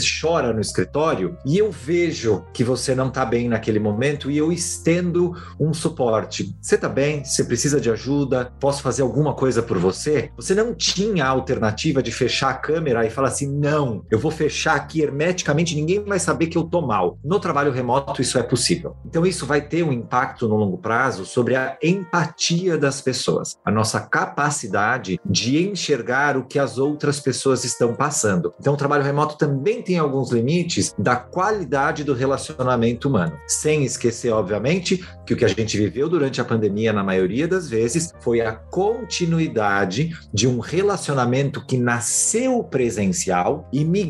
chora 0.20 0.52
no 0.52 0.60
escritório, 0.60 1.36
e 1.44 1.58
eu 1.58 1.70
vejo 1.70 2.44
que 2.52 2.62
você 2.62 2.94
não 2.94 3.08
está 3.08 3.24
bem 3.24 3.48
naquele 3.48 3.78
momento 3.78 4.30
e 4.30 4.36
eu 4.36 4.50
tendo 4.84 5.34
um 5.58 5.72
suporte. 5.72 6.56
Você 6.60 6.76
tá 6.76 6.88
bem? 6.88 7.24
Você 7.24 7.44
precisa 7.44 7.80
de 7.80 7.90
ajuda? 7.90 8.52
Posso 8.60 8.82
fazer 8.82 9.02
alguma 9.02 9.34
coisa 9.34 9.62
por 9.62 9.78
você? 9.78 10.30
Você 10.36 10.54
não 10.54 10.74
tinha 10.74 11.24
a 11.24 11.28
alternativa 11.28 12.02
de 12.02 12.12
fechar 12.12 12.50
a 12.50 12.54
câmera 12.54 13.06
e 13.06 13.10
falar 13.10 13.28
assim: 13.28 13.50
não, 13.50 14.04
eu 14.10 14.18
vou 14.20 14.30
fechar 14.30 14.76
aqui 14.76 15.02
hermeticamente, 15.02 15.74
ninguém 15.74 16.02
vai 16.04 16.18
saber 16.18 16.46
que 16.46 16.58
eu 16.58 16.64
tô 16.64 16.80
mal. 16.80 17.18
No 17.24 17.40
trabalho 17.40 17.72
remoto, 17.72 18.20
isso 18.20 18.38
é 18.38 18.42
possível. 18.42 18.96
Então, 19.06 19.26
isso 19.26 19.46
vai 19.46 19.60
ter 19.60 19.82
um 19.82 19.92
impacto 19.92 20.48
no 20.48 20.56
longo 20.56 20.78
prazo 20.78 21.24
sobre 21.24 21.56
a 21.56 21.76
empatia 21.82 22.76
das 22.76 23.00
pessoas, 23.00 23.58
a 23.64 23.70
nossa 23.70 24.00
capacidade 24.00 25.20
de 25.24 25.68
enxergar 25.68 26.36
o 26.36 26.44
que 26.44 26.58
as 26.58 26.78
outras 26.78 27.20
pessoas 27.20 27.64
estão 27.64 27.94
passando. 27.94 28.52
Então, 28.60 28.74
o 28.74 28.76
trabalho 28.76 29.02
remoto 29.02 29.36
também 29.36 29.82
tem 29.82 29.98
alguns 29.98 30.30
limites 30.30 30.94
da 30.98 31.16
qualidade 31.16 32.04
do 32.04 32.14
relacionamento 32.14 33.08
humano, 33.08 33.38
sem 33.46 33.84
esquecer, 33.84 34.30
obviamente, 34.30 35.04
que 35.26 35.34
o 35.34 35.36
que 35.36 35.44
a 35.44 35.48
gente 35.48 35.76
viveu 35.78 36.08
durante 36.08 36.40
a 36.40 36.44
pandemia, 36.44 36.92
na 36.92 37.04
maioria 37.04 37.46
das 37.46 37.68
vezes, 37.68 38.12
foi 38.20 38.40
a 38.40 38.52
continuidade 38.52 40.10
de 40.32 40.46
um 40.46 40.58
relacionamento 40.58 41.64
que 41.64 41.78
nasceu 41.78 42.62
presencial 42.64 43.68
e 43.72 43.84
migrou 43.84 44.09